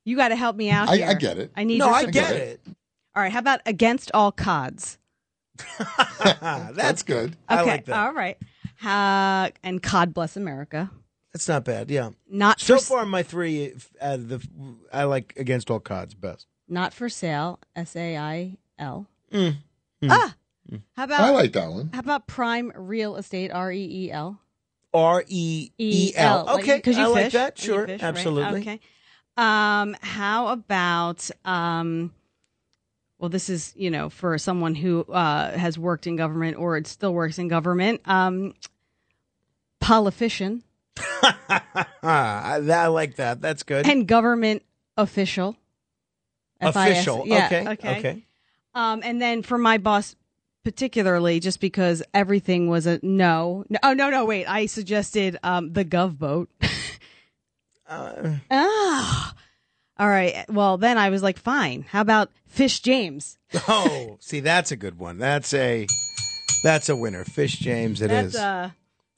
you 0.04 0.16
got 0.16 0.28
to 0.28 0.36
help 0.36 0.54
me 0.56 0.70
out 0.70 0.88
I, 0.88 0.96
here. 0.96 1.08
I 1.08 1.14
get 1.14 1.38
it. 1.38 1.50
I 1.56 1.64
need 1.64 1.78
No, 1.78 1.86
your 1.86 1.94
I 1.94 1.98
support. 2.02 2.14
get 2.14 2.32
it. 2.36 2.60
All 3.16 3.22
right. 3.22 3.32
How 3.32 3.40
about 3.40 3.60
Against 3.66 4.10
All 4.14 4.30
Cods? 4.30 4.98
That's, 5.78 6.76
That's 6.76 7.02
good. 7.02 7.36
I 7.48 7.60
Okay. 7.62 7.70
like 7.70 7.84
that. 7.86 7.96
All 8.06 8.12
right. 8.12 8.38
Uh, 8.84 9.50
and 9.64 9.82
God 9.82 10.14
Bless 10.14 10.36
America. 10.36 10.90
That's 11.36 11.48
not 11.48 11.66
bad. 11.66 11.90
Yeah. 11.90 12.12
Not 12.30 12.58
So 12.60 12.78
for, 12.78 12.82
far, 12.82 13.04
my 13.04 13.22
three 13.22 13.74
out 14.00 14.14
of 14.20 14.28
the 14.30 14.48
I 14.90 15.04
like 15.04 15.34
against 15.36 15.70
all 15.70 15.80
cards 15.80 16.14
best. 16.14 16.46
Not 16.66 16.94
for 16.94 17.10
sale. 17.10 17.60
S 17.76 17.94
A 17.94 18.16
I 18.16 18.56
L. 18.78 19.06
Mm. 19.30 19.56
Ah. 20.08 20.34
How 20.96 21.04
about 21.04 21.20
I 21.20 21.30
like 21.32 21.52
that 21.52 21.70
one. 21.70 21.90
How 21.92 22.00
about 22.00 22.26
Prime 22.26 22.72
Real 22.74 23.16
Estate? 23.16 23.50
R 23.52 23.70
E 23.70 24.06
E 24.06 24.10
L. 24.10 24.40
R 24.94 25.24
E 25.28 25.72
E 25.76 26.12
L. 26.16 26.46
Like, 26.46 26.60
Okay, 26.62 26.80
'cause 26.80 26.96
you 26.96 27.04
I 27.04 27.06
like 27.08 27.24
fish. 27.26 27.32
that. 27.34 27.58
Sure, 27.58 27.86
fish, 27.86 28.00
right? 28.00 28.08
absolutely. 28.08 28.60
Okay. 28.62 28.80
Um, 29.36 29.94
how 30.00 30.48
about 30.48 31.30
um, 31.44 32.14
well, 33.18 33.28
this 33.28 33.50
is 33.50 33.74
you 33.76 33.90
know 33.90 34.08
for 34.08 34.38
someone 34.38 34.74
who 34.74 35.02
uh 35.02 35.50
has 35.58 35.78
worked 35.78 36.06
in 36.06 36.16
government 36.16 36.56
or 36.56 36.78
it 36.78 36.86
still 36.86 37.12
works 37.12 37.38
in 37.38 37.48
government. 37.48 38.00
Um, 38.06 38.54
politician 39.80 40.62
I, 41.22 41.86
I 42.02 42.86
like 42.86 43.16
that. 43.16 43.40
That's 43.40 43.62
good. 43.62 43.86
and 43.86 44.06
government 44.06 44.62
official. 44.96 45.56
F-I-S- 46.60 46.92
Official. 46.92 47.24
Yeah, 47.26 47.46
okay. 47.46 47.68
Okay. 47.68 47.98
Okay. 47.98 48.22
Um, 48.74 49.02
and 49.04 49.20
then 49.20 49.42
for 49.42 49.58
my 49.58 49.78
boss, 49.78 50.16
particularly, 50.64 51.38
just 51.40 51.60
because 51.60 52.02
everything 52.14 52.68
was 52.68 52.86
a 52.86 52.98
no. 53.02 53.64
no 53.68 53.78
oh 53.82 53.92
no, 53.92 54.10
no, 54.10 54.24
wait. 54.24 54.46
I 54.46 54.66
suggested 54.66 55.38
um, 55.42 55.72
the 55.72 55.84
Gov 55.84 56.18
boat. 56.18 56.48
Uh, 57.88 58.38
ah, 58.50 59.32
all 59.96 60.08
right. 60.08 60.44
Well, 60.48 60.76
then 60.76 60.98
I 60.98 61.10
was 61.10 61.22
like, 61.22 61.38
fine. 61.38 61.82
How 61.88 62.00
about 62.00 62.32
Fish 62.46 62.80
James? 62.80 63.38
oh, 63.68 64.16
see, 64.20 64.40
that's 64.40 64.72
a 64.72 64.76
good 64.76 64.98
one. 64.98 65.18
That's 65.18 65.54
a 65.54 65.86
that's 66.64 66.88
a 66.88 66.96
winner. 66.96 67.24
Fish 67.24 67.54
James. 67.58 68.02
It 68.02 68.08
That's 68.08 68.34
is. 68.34 68.40
uh, 68.40 68.70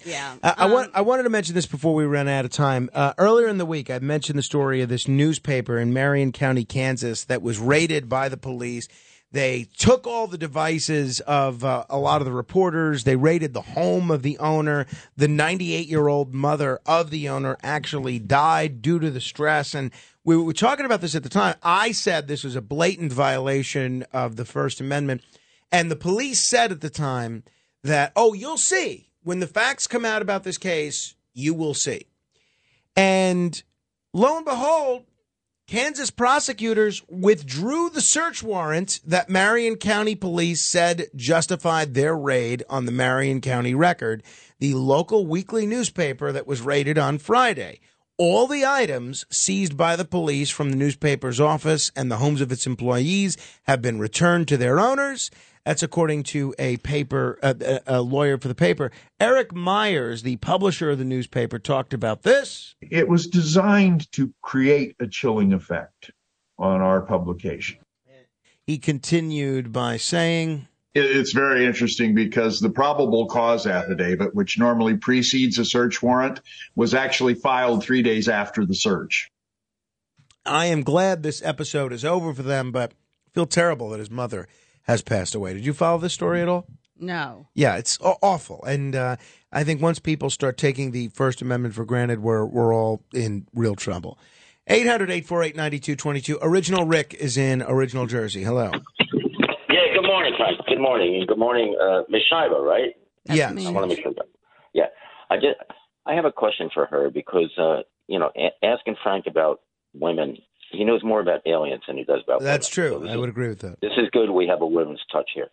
yeah. 0.04 0.36
I, 0.42 0.54
I, 0.58 0.64
Um, 0.64 0.72
want, 0.72 0.90
I 0.94 1.00
wanted 1.00 1.24
to 1.24 1.30
mention 1.30 1.54
this 1.54 1.66
before 1.66 1.94
we 1.94 2.04
run 2.04 2.28
out 2.28 2.44
of 2.44 2.50
time. 2.50 2.90
Uh, 2.92 3.14
earlier 3.18 3.48
in 3.48 3.58
the 3.58 3.66
week, 3.66 3.90
I 3.90 3.98
mentioned 3.98 4.38
the 4.38 4.42
story 4.42 4.82
of 4.82 4.88
this 4.88 5.08
newspaper 5.08 5.78
in 5.78 5.92
Marion 5.92 6.32
County, 6.32 6.64
Kansas, 6.64 7.24
that 7.24 7.42
was 7.42 7.58
raided 7.58 8.08
by 8.08 8.28
the 8.28 8.36
police. 8.36 8.88
They 9.30 9.66
took 9.76 10.06
all 10.06 10.26
the 10.26 10.38
devices 10.38 11.20
of 11.20 11.62
uh, 11.62 11.84
a 11.90 11.98
lot 11.98 12.22
of 12.22 12.24
the 12.24 12.32
reporters. 12.32 13.04
They 13.04 13.16
raided 13.16 13.52
the 13.52 13.60
home 13.60 14.10
of 14.10 14.22
the 14.22 14.38
owner. 14.38 14.86
The 15.16 15.28
98 15.28 15.86
year 15.86 16.08
old 16.08 16.32
mother 16.32 16.80
of 16.86 17.10
the 17.10 17.28
owner 17.28 17.58
actually 17.62 18.18
died 18.18 18.80
due 18.80 18.98
to 18.98 19.10
the 19.10 19.20
stress. 19.20 19.74
And 19.74 19.90
we 20.24 20.36
were 20.36 20.54
talking 20.54 20.86
about 20.86 21.02
this 21.02 21.14
at 21.14 21.24
the 21.24 21.28
time. 21.28 21.56
I 21.62 21.92
said 21.92 22.26
this 22.26 22.44
was 22.44 22.56
a 22.56 22.62
blatant 22.62 23.12
violation 23.12 24.06
of 24.14 24.36
the 24.36 24.46
First 24.46 24.80
Amendment. 24.80 25.22
And 25.70 25.90
the 25.90 25.96
police 25.96 26.40
said 26.40 26.72
at 26.72 26.80
the 26.80 26.88
time 26.88 27.44
that, 27.84 28.12
oh, 28.16 28.32
you'll 28.32 28.56
see. 28.56 29.07
When 29.28 29.40
the 29.40 29.46
facts 29.46 29.86
come 29.86 30.06
out 30.06 30.22
about 30.22 30.42
this 30.42 30.56
case, 30.56 31.14
you 31.34 31.52
will 31.52 31.74
see. 31.74 32.06
And 32.96 33.62
lo 34.14 34.38
and 34.38 34.46
behold, 34.46 35.04
Kansas 35.66 36.10
prosecutors 36.10 37.02
withdrew 37.10 37.90
the 37.90 38.00
search 38.00 38.42
warrant 38.42 39.00
that 39.04 39.28
Marion 39.28 39.76
County 39.76 40.14
police 40.14 40.62
said 40.62 41.08
justified 41.14 41.92
their 41.92 42.16
raid 42.16 42.64
on 42.70 42.86
the 42.86 42.90
Marion 42.90 43.42
County 43.42 43.74
Record, 43.74 44.22
the 44.60 44.72
local 44.72 45.26
weekly 45.26 45.66
newspaper 45.66 46.32
that 46.32 46.46
was 46.46 46.62
raided 46.62 46.96
on 46.96 47.18
Friday. 47.18 47.80
All 48.16 48.46
the 48.46 48.64
items 48.64 49.26
seized 49.28 49.76
by 49.76 49.94
the 49.94 50.06
police 50.06 50.48
from 50.48 50.70
the 50.70 50.76
newspaper's 50.76 51.38
office 51.38 51.92
and 51.94 52.10
the 52.10 52.16
homes 52.16 52.40
of 52.40 52.50
its 52.50 52.66
employees 52.66 53.36
have 53.64 53.82
been 53.82 53.98
returned 53.98 54.48
to 54.48 54.56
their 54.56 54.80
owners. 54.80 55.30
That's 55.68 55.82
according 55.82 56.22
to 56.22 56.54
a 56.58 56.78
paper, 56.78 57.38
a, 57.42 57.80
a 57.86 58.00
lawyer 58.00 58.38
for 58.38 58.48
the 58.48 58.54
paper. 58.54 58.90
Eric 59.20 59.54
Myers, 59.54 60.22
the 60.22 60.36
publisher 60.36 60.92
of 60.92 60.98
the 60.98 61.04
newspaper, 61.04 61.58
talked 61.58 61.92
about 61.92 62.22
this. 62.22 62.74
It 62.80 63.06
was 63.06 63.26
designed 63.26 64.10
to 64.12 64.32
create 64.40 64.96
a 64.98 65.06
chilling 65.06 65.52
effect 65.52 66.10
on 66.58 66.80
our 66.80 67.02
publication. 67.02 67.80
He 68.66 68.78
continued 68.78 69.70
by 69.70 69.98
saying, 69.98 70.68
It's 70.94 71.32
very 71.32 71.66
interesting 71.66 72.14
because 72.14 72.60
the 72.60 72.70
probable 72.70 73.26
cause 73.26 73.66
affidavit, 73.66 74.34
which 74.34 74.58
normally 74.58 74.96
precedes 74.96 75.58
a 75.58 75.66
search 75.66 76.02
warrant, 76.02 76.40
was 76.76 76.94
actually 76.94 77.34
filed 77.34 77.84
three 77.84 78.00
days 78.00 78.26
after 78.26 78.64
the 78.64 78.74
search. 78.74 79.30
I 80.46 80.64
am 80.64 80.82
glad 80.82 81.22
this 81.22 81.42
episode 81.42 81.92
is 81.92 82.06
over 82.06 82.32
for 82.32 82.42
them, 82.42 82.72
but 82.72 82.92
I 82.92 83.30
feel 83.34 83.44
terrible 83.44 83.90
that 83.90 83.98
his 83.98 84.10
mother 84.10 84.48
has 84.88 85.02
passed 85.02 85.36
away. 85.36 85.52
Did 85.54 85.64
you 85.64 85.72
follow 85.74 85.98
this 85.98 86.12
story 86.14 86.42
at 86.42 86.48
all? 86.48 86.66
no. 86.98 87.46
Yeah, 87.54 87.76
it's 87.76 87.96
awful, 88.00 88.64
and 88.64 88.96
uh, 88.96 89.16
I 89.52 89.62
think 89.62 89.80
once 89.80 90.00
people 90.00 90.30
start 90.30 90.56
taking 90.56 90.90
the 90.90 91.08
First 91.08 91.40
Amendment 91.40 91.74
for 91.74 91.84
granted, 91.84 92.20
we're 92.20 92.44
we're 92.44 92.74
all 92.74 93.04
in 93.14 93.46
real 93.54 93.76
trouble. 93.76 94.18
800-848-9222. 94.68 96.38
Original 96.42 96.84
Rick 96.84 97.14
is 97.14 97.36
in 97.38 97.62
Original 97.62 98.06
Jersey. 98.06 98.42
Hello. 98.42 98.70
Yeah, 99.70 99.94
good 99.94 100.06
morning, 100.06 100.34
Frank. 100.36 100.58
Good 100.66 100.80
morning. 100.80 101.24
Good 101.26 101.38
morning, 101.38 101.74
uh, 101.80 102.02
Miss 102.08 102.22
Shiva, 102.28 102.60
right? 102.60 102.94
yes. 103.26 103.54
me. 103.54 103.66
I 103.66 103.70
want 103.70 103.84
to 103.84 103.96
make 103.96 104.02
sure 104.02 104.12
that. 104.14 104.26
Yeah. 104.74 104.86
I 105.30 105.36
just, 105.36 105.56
I 106.06 106.14
have 106.14 106.24
a 106.26 106.32
question 106.32 106.68
for 106.74 106.86
her 106.86 107.10
because, 107.10 107.50
uh, 107.58 107.78
you 108.08 108.18
know, 108.18 108.30
a- 108.36 108.64
asking 108.64 108.96
Frank 109.02 109.26
about 109.26 109.60
women, 109.94 110.36
he 110.70 110.84
knows 110.84 111.02
more 111.02 111.20
about 111.20 111.40
aliens 111.46 111.82
than 111.86 111.96
he 111.96 112.04
does 112.04 112.20
about 112.24 112.40
That's 112.42 112.74
women. 112.76 112.90
true. 112.90 112.98
So 112.98 113.02
this 113.04 113.10
I 113.10 113.14
is- 113.14 113.20
would 113.20 113.28
agree 113.28 113.48
with 113.48 113.60
that. 113.60 113.80
This 113.80 113.92
is 113.96 114.08
good. 114.10 114.30
We 114.30 114.46
have 114.48 114.60
a 114.62 114.66
women's 114.66 115.02
touch 115.10 115.30
here. 115.34 115.48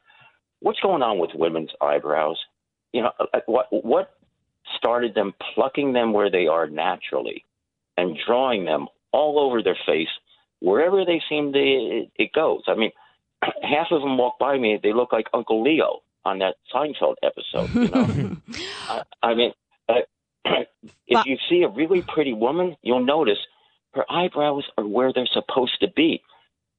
What's 0.62 0.80
going 0.80 1.02
on 1.02 1.20
with 1.20 1.32
women's 1.36 1.72
eyebrows? 1.82 2.38
You 2.94 3.04
know, 3.04 3.12
uh, 3.34 3.40
what 3.46 3.68
what 3.72 4.12
started 4.78 5.14
them 5.14 5.34
plucking 5.54 5.94
them 5.94 6.12
where 6.14 6.32
they 6.32 6.48
are 6.48 6.68
naturally 6.68 7.46
and 7.98 8.18
drawing 8.26 8.66
them 8.66 8.88
all 9.12 9.40
over 9.40 9.62
their 9.62 9.78
face 9.86 10.08
wherever 10.60 11.06
they 11.06 11.22
seem 11.30 11.54
to 11.54 11.60
it, 11.60 12.10
it 12.16 12.32
goes. 12.34 12.64
I 12.68 12.76
mean, 12.76 12.92
half 13.62 13.88
of 13.92 14.02
them 14.02 14.18
walk 14.18 14.40
by 14.40 14.58
me, 14.58 14.80
they 14.82 14.94
look 14.94 15.12
like 15.12 15.28
Uncle 15.34 15.62
Leo 15.62 16.00
on 16.24 16.40
that 16.40 16.56
Seinfeld 16.74 17.16
episode. 17.22 17.70
You 17.76 17.88
know, 17.90 18.38
I, 18.90 19.02
I 19.22 19.34
mean, 19.36 19.52
uh, 19.88 19.94
if 21.08 21.26
you 21.26 21.38
see 21.50 21.64
a 21.64 21.68
really 21.70 22.02
pretty 22.02 22.34
woman, 22.34 22.76
you'll 22.82 23.06
notice 23.06 23.38
her 23.96 24.06
eyebrows 24.12 24.64
are 24.78 24.86
where 24.86 25.12
they're 25.14 25.28
supposed 25.34 25.80
to 25.82 25.88
be 25.96 26.22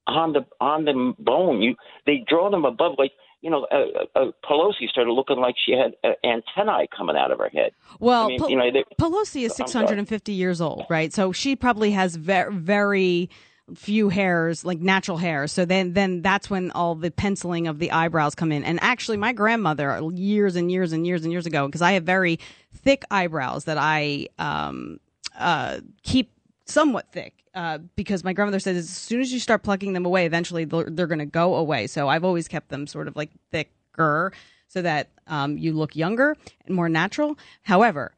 on 0.06 0.32
the 0.32 0.46
on 0.60 0.84
the 0.84 1.14
bone. 1.18 1.62
You 1.62 1.74
they 2.06 2.24
draw 2.28 2.50
them 2.50 2.64
above 2.64 2.94
like 2.98 3.12
you 3.42 3.50
know, 3.50 3.66
uh, 3.70 4.18
uh, 4.18 4.30
Pelosi 4.44 4.88
started 4.88 5.12
looking 5.12 5.36
like 5.36 5.54
she 5.64 5.72
had 5.72 5.94
uh, 6.02 6.14
antennae 6.24 6.88
coming 6.96 7.16
out 7.16 7.30
of 7.30 7.38
her 7.38 7.48
head. 7.48 7.72
Well, 8.00 8.24
I 8.24 8.28
mean, 8.28 8.38
Pel- 8.40 8.50
you 8.50 8.56
know, 8.56 8.70
they, 8.72 8.84
Pelosi 8.98 9.44
is 9.44 9.54
650 9.54 10.32
years 10.32 10.60
old, 10.60 10.86
right? 10.88 11.12
So 11.12 11.32
she 11.32 11.54
probably 11.54 11.92
has 11.92 12.16
very, 12.16 12.52
very 12.52 13.30
few 13.74 14.08
hairs, 14.08 14.64
like 14.64 14.80
natural 14.80 15.18
hairs. 15.18 15.52
So 15.52 15.64
then, 15.64 15.92
then 15.92 16.22
that's 16.22 16.48
when 16.48 16.70
all 16.70 16.94
the 16.94 17.10
penciling 17.10 17.66
of 17.66 17.78
the 17.78 17.92
eyebrows 17.92 18.34
come 18.34 18.52
in. 18.52 18.64
And 18.64 18.78
actually, 18.82 19.16
my 19.16 19.32
grandmother, 19.32 20.00
years 20.12 20.56
and 20.56 20.70
years 20.70 20.92
and 20.92 21.06
years 21.06 21.22
and 21.22 21.30
years 21.30 21.46
ago, 21.46 21.66
because 21.66 21.82
I 21.82 21.92
have 21.92 22.04
very 22.04 22.40
thick 22.74 23.04
eyebrows 23.10 23.64
that 23.64 23.78
I 23.78 24.28
um, 24.38 24.98
uh, 25.38 25.80
keep 26.02 26.32
somewhat 26.66 27.10
thick. 27.12 27.44
Uh, 27.54 27.78
because 27.96 28.22
my 28.22 28.34
grandmother 28.34 28.60
says 28.60 28.76
as 28.76 28.90
soon 28.90 29.20
as 29.20 29.32
you 29.32 29.40
start 29.40 29.62
plucking 29.62 29.94
them 29.94 30.04
away, 30.04 30.26
eventually 30.26 30.66
they're, 30.66 30.90
they're 30.90 31.06
going 31.06 31.18
to 31.18 31.24
go 31.24 31.54
away. 31.54 31.86
So 31.86 32.08
I've 32.08 32.24
always 32.24 32.48
kept 32.48 32.68
them 32.68 32.86
sort 32.86 33.08
of 33.08 33.16
like 33.16 33.30
thicker 33.50 34.32
so 34.68 34.82
that 34.82 35.08
um, 35.26 35.56
you 35.56 35.72
look 35.72 35.96
younger 35.96 36.36
and 36.66 36.74
more 36.74 36.88
natural. 36.88 37.38
However, 37.62 38.12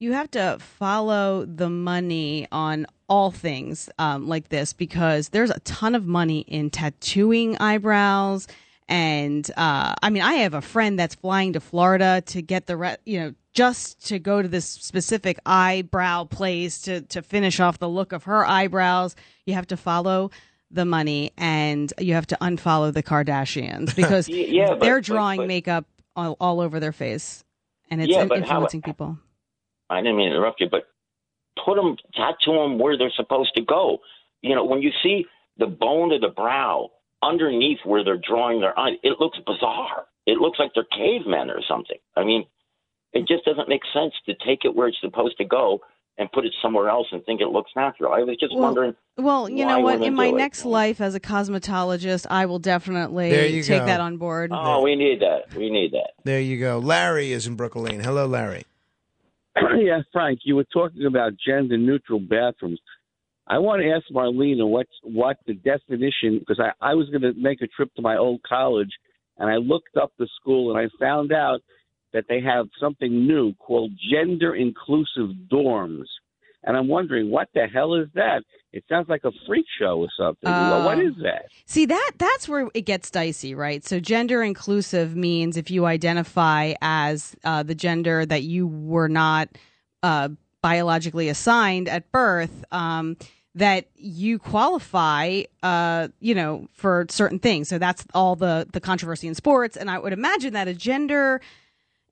you 0.00 0.12
have 0.12 0.30
to 0.32 0.56
follow 0.58 1.44
the 1.44 1.68
money 1.68 2.48
on 2.50 2.86
all 3.08 3.30
things 3.30 3.90
um, 3.98 4.26
like 4.26 4.48
this 4.48 4.72
because 4.72 5.28
there's 5.28 5.50
a 5.50 5.60
ton 5.60 5.94
of 5.94 6.06
money 6.06 6.40
in 6.40 6.70
tattooing 6.70 7.56
eyebrows. 7.58 8.48
And 8.88 9.48
uh, 9.56 9.94
I 10.02 10.10
mean, 10.10 10.22
I 10.22 10.34
have 10.34 10.54
a 10.54 10.62
friend 10.62 10.98
that's 10.98 11.14
flying 11.14 11.52
to 11.52 11.60
Florida 11.60 12.22
to 12.26 12.42
get 12.42 12.66
the, 12.66 12.76
re- 12.76 12.96
you 13.04 13.20
know, 13.20 13.34
just 13.52 14.06
to 14.08 14.18
go 14.18 14.40
to 14.42 14.48
this 14.48 14.64
specific 14.66 15.38
eyebrow 15.44 16.24
place 16.24 16.82
to, 16.82 17.00
to 17.02 17.22
finish 17.22 17.58
off 17.60 17.78
the 17.78 17.88
look 17.88 18.12
of 18.12 18.24
her 18.24 18.44
eyebrows. 18.46 19.16
You 19.46 19.54
have 19.54 19.66
to 19.68 19.76
follow 19.76 20.30
the 20.70 20.84
money 20.84 21.32
and 21.36 21.92
you 21.98 22.14
have 22.14 22.28
to 22.28 22.38
unfollow 22.40 22.92
the 22.92 23.02
Kardashians 23.02 23.94
because 23.96 24.28
Yeah, 24.28 24.66
but- 24.70 24.80
they're 24.80 25.00
drawing 25.00 25.38
but- 25.40 25.48
makeup 25.48 25.84
all, 26.16 26.36
all 26.40 26.60
over 26.60 26.78
their 26.80 26.92
face 26.92 27.44
and 27.90 28.00
it's 28.00 28.10
Yeah, 28.10 28.22
in- 28.22 28.28
but 28.28 28.38
how- 28.46 28.56
influencing 28.56 28.82
people. 28.82 29.18
I 29.88 30.00
didn't 30.00 30.16
mean 30.16 30.30
to 30.30 30.36
interrupt 30.36 30.60
you, 30.60 30.68
but 30.70 30.84
put 31.64 31.74
them, 31.74 31.96
tattoo 32.14 32.52
them 32.52 32.78
where 32.78 32.96
they're 32.96 33.10
supposed 33.16 33.50
to 33.56 33.62
go. 33.62 33.98
You 34.42 34.54
know, 34.54 34.64
when 34.64 34.80
you 34.82 34.92
see 35.02 35.26
the 35.56 35.66
bone 35.66 36.12
of 36.12 36.20
the 36.20 36.28
brow 36.28 36.90
underneath 37.22 37.78
where 37.84 38.04
they're 38.04 38.16
drawing 38.16 38.60
their 38.60 38.78
eye, 38.78 38.92
it 39.02 39.18
looks 39.18 39.38
bizarre. 39.44 40.06
It 40.26 40.38
looks 40.38 40.60
like 40.60 40.70
they're 40.76 40.84
cavemen 40.96 41.50
or 41.50 41.60
something. 41.68 41.98
I 42.16 42.22
mean, 42.22 42.44
it 43.12 43.26
just 43.26 43.44
doesn't 43.44 43.68
make 43.68 43.82
sense 43.92 44.12
to 44.26 44.34
take 44.46 44.64
it 44.64 44.74
where 44.74 44.88
it's 44.88 44.98
supposed 45.00 45.36
to 45.38 45.44
go 45.44 45.80
and 46.18 46.30
put 46.32 46.44
it 46.44 46.52
somewhere 46.60 46.88
else 46.88 47.06
and 47.12 47.24
think 47.24 47.40
it 47.40 47.48
looks 47.48 47.70
natural. 47.74 48.12
I 48.12 48.18
was 48.18 48.36
just 48.38 48.52
Well, 48.52 48.64
wondering. 48.64 48.94
Well, 49.16 49.48
you 49.48 49.64
know 49.64 49.80
what? 49.80 50.02
In 50.02 50.14
my 50.14 50.28
do 50.30 50.36
it. 50.36 50.38
next 50.38 50.64
life 50.64 51.00
as 51.00 51.14
a 51.14 51.20
cosmetologist, 51.20 52.26
I 52.28 52.46
will 52.46 52.58
definitely 52.58 53.30
take 53.62 53.80
go. 53.80 53.86
that 53.86 54.00
on 54.00 54.18
board. 54.18 54.50
Oh, 54.52 54.82
we 54.82 54.96
need 54.96 55.20
that. 55.20 55.54
We 55.56 55.70
need 55.70 55.92
that. 55.92 56.10
There 56.24 56.40
you 56.40 56.58
go. 56.58 56.78
Larry 56.78 57.32
is 57.32 57.46
in 57.46 57.56
Brooklyn. 57.56 58.00
Hello, 58.00 58.26
Larry. 58.26 58.64
yeah, 59.78 60.00
Frank, 60.12 60.40
you 60.44 60.56
were 60.56 60.66
talking 60.72 61.06
about 61.06 61.32
gender 61.44 61.76
neutral 61.78 62.20
bathrooms. 62.20 62.80
I 63.46 63.58
want 63.58 63.82
to 63.82 63.90
ask 63.90 64.04
Marlaina 64.12 64.68
what's 64.68 64.92
what 65.02 65.38
the 65.46 65.54
definition 65.54 66.38
because 66.38 66.60
I, 66.60 66.70
I 66.90 66.94
was 66.94 67.08
going 67.10 67.22
to 67.22 67.32
make 67.34 67.62
a 67.62 67.66
trip 67.66 67.92
to 67.96 68.02
my 68.02 68.16
old 68.16 68.42
college 68.48 68.90
and 69.38 69.50
I 69.50 69.56
looked 69.56 69.96
up 70.00 70.12
the 70.18 70.28
school 70.40 70.70
and 70.70 70.78
I 70.78 70.88
found 71.00 71.32
out 71.32 71.60
that 72.12 72.24
they 72.28 72.40
have 72.40 72.66
something 72.80 73.26
new 73.26 73.54
called 73.54 73.92
gender 74.12 74.54
inclusive 74.54 75.30
dorms. 75.52 76.04
And 76.62 76.76
I'm 76.76 76.88
wondering 76.88 77.30
what 77.30 77.48
the 77.54 77.66
hell 77.72 77.94
is 77.94 78.08
that? 78.14 78.42
It 78.72 78.84
sounds 78.88 79.08
like 79.08 79.24
a 79.24 79.32
freak 79.46 79.64
show 79.80 79.98
or 79.98 80.08
something. 80.16 80.50
Well, 80.70 80.82
what 80.84 80.98
Oh. 80.98 81.10
that? 81.22 81.46
See 81.66 81.86
that 81.86 82.12
that's 82.18 82.48
where 82.48 82.68
it 82.74 82.82
gets 82.82 83.10
dicey, 83.10 83.54
right? 83.54 83.84
So 83.84 83.98
gender 83.98 84.42
inclusive 84.42 85.16
means 85.16 85.56
if 85.56 85.70
you 85.70 85.86
identify 85.86 86.74
as 86.82 87.34
uh, 87.44 87.62
the 87.62 87.74
gender 87.74 88.26
that 88.26 88.42
you 88.42 88.66
were 88.66 89.08
not 89.08 89.48
uh, 90.02 90.28
biologically 90.62 91.28
assigned 91.28 91.88
at 91.88 92.10
birth, 92.12 92.64
um, 92.70 93.16
that 93.56 93.86
you 93.96 94.38
qualify, 94.38 95.42
uh, 95.62 96.08
you 96.20 96.34
know, 96.34 96.68
for 96.72 97.06
certain 97.08 97.38
things. 97.40 97.68
So 97.68 97.78
that's 97.78 98.04
all 98.14 98.36
the 98.36 98.66
the 98.72 98.80
controversy 98.80 99.26
in 99.26 99.34
sports, 99.34 99.76
and 99.76 99.90
I 99.90 99.98
would 99.98 100.12
imagine 100.12 100.52
that 100.52 100.68
a 100.68 100.74
gender 100.74 101.40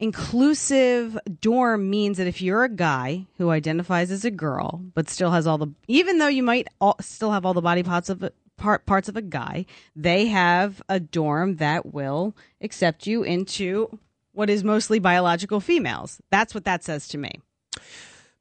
inclusive 0.00 1.18
dorm 1.40 1.90
means 1.90 2.18
that 2.18 2.26
if 2.26 2.40
you're 2.40 2.64
a 2.64 2.68
guy 2.68 3.26
who 3.36 3.50
identifies 3.50 4.10
as 4.10 4.24
a 4.24 4.30
girl 4.30 4.82
but 4.94 5.08
still 5.08 5.30
has 5.30 5.46
all 5.46 5.58
the 5.58 5.68
even 5.88 6.18
though 6.18 6.28
you 6.28 6.42
might 6.42 6.68
all, 6.80 6.96
still 7.00 7.32
have 7.32 7.44
all 7.44 7.54
the 7.54 7.60
body 7.60 7.82
parts 7.82 8.08
of 8.08 8.22
a, 8.22 8.32
part, 8.56 8.86
parts 8.86 9.08
of 9.08 9.16
a 9.16 9.22
guy 9.22 9.66
they 9.96 10.26
have 10.26 10.80
a 10.88 11.00
dorm 11.00 11.56
that 11.56 11.92
will 11.92 12.36
accept 12.60 13.06
you 13.06 13.22
into 13.22 13.98
what 14.32 14.48
is 14.48 14.62
mostly 14.62 14.98
biological 14.98 15.60
females 15.60 16.20
that's 16.30 16.54
what 16.54 16.64
that 16.64 16.84
says 16.84 17.08
to 17.08 17.18
me 17.18 17.32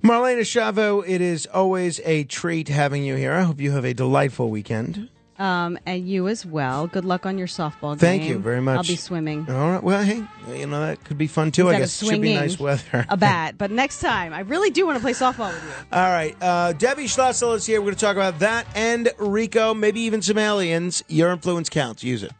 Marlaina 0.04 0.41
Schiavo, 0.41 1.04
it 1.08 1.22
is 1.22 1.48
always 1.48 2.00
a 2.06 2.24
treat 2.26 2.67
having 2.67 3.04
you 3.04 3.15
here. 3.15 3.34
I 3.34 3.41
hope 3.41 3.60
you 3.60 3.72
have 3.72 3.84
a 3.84 3.96
delightful 3.96 4.52
weekend. 4.52 5.10
Um, 5.39 5.78
and 5.86 6.08
you 6.08 6.28
as 6.28 6.45
well 6.45 6.88
good 6.88 7.06
luck 7.06 7.26
on 7.26 7.38
your 7.38 7.47
softball 7.47 7.91
game 7.91 8.00
Thank 8.00 8.23
you 8.23 8.39
very 8.39 8.62
much. 8.62 8.78
i'll 8.78 8.84
be 8.84 8.95
swimming 8.95 9.45
All 9.50 9.71
right. 9.71 9.84
Well, 9.84 10.04
hey, 10.04 10.23
you 10.52 10.65
know 10.67 10.82
that 10.82 11.04
could 11.04 11.17
be 11.17 11.28
fun 11.28 11.52
too. 11.52 11.69
I 11.69 11.78
guess 11.78 12.02
it 12.02 12.06
should 12.08 12.21
be 12.21 12.34
nice 12.34 12.60
weather. 12.60 13.06
a 13.10 13.17
bat 13.17 13.58
but 13.58 13.69
next 13.71 14.00
time 14.00 14.34
i 14.34 14.39
really 14.39 14.69
do 14.71 14.86
want 14.86 14.97
to 14.97 15.02
play 15.02 15.13
softball 15.13 15.54
with 15.54 15.63
you 15.63 15.69
All 15.97 16.10
right. 16.10 16.36
Uh, 16.41 16.73
Debbie 16.73 17.06
Schlussel 17.06 17.56
is 17.56 17.65
here. 17.65 17.80
We're 17.82 17.86
going 17.88 17.95
to 17.95 18.02
talk 18.02 18.15
about 18.15 18.39
that 18.39 18.67
and 18.76 19.10
RICO, 19.19 19.73
maybe 19.73 20.02
even 20.02 20.21
some 20.21 20.38
aliens. 20.38 21.04
Your 21.08 21.32
influence 21.32 21.69
counts. 21.69 22.04
Use 22.04 22.23
it. 22.23 22.32